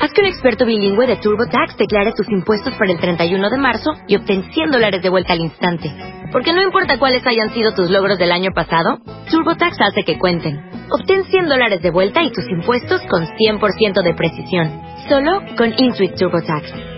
Haz 0.00 0.12
que 0.12 0.20
un 0.20 0.26
experto 0.26 0.66
bilingüe 0.66 1.06
de 1.06 1.16
TurboTax 1.16 1.76
declare 1.76 2.12
tus 2.12 2.28
impuestos 2.28 2.74
para 2.74 2.90
el 2.90 2.98
31 2.98 3.50
de 3.50 3.58
marzo 3.58 3.92
y 4.08 4.16
obtén 4.16 4.42
100 4.52 4.72
dólares 4.72 5.00
de 5.00 5.08
vuelta 5.10 5.34
al 5.34 5.40
instante. 5.40 5.92
Porque 6.32 6.52
no 6.52 6.62
importa 6.62 6.98
cuáles 6.98 7.24
hayan 7.24 7.50
sido 7.50 7.72
tus 7.72 7.88
logros 7.88 8.18
del 8.18 8.32
año 8.32 8.50
pasado, 8.52 8.98
TurboTax 9.30 9.80
hace 9.80 10.02
que 10.02 10.18
cuenten. 10.18 10.60
Obtén 10.90 11.22
100 11.24 11.48
dólares 11.48 11.82
de 11.82 11.90
vuelta 11.90 12.22
y 12.22 12.32
tus 12.32 12.48
impuestos 12.50 13.00
con 13.08 13.26
100% 13.26 14.02
de 14.02 14.14
precisión. 14.14 14.82
Solo 15.08 15.40
con 15.56 15.72
Intuit 15.78 16.16
TurboTax. 16.16 16.97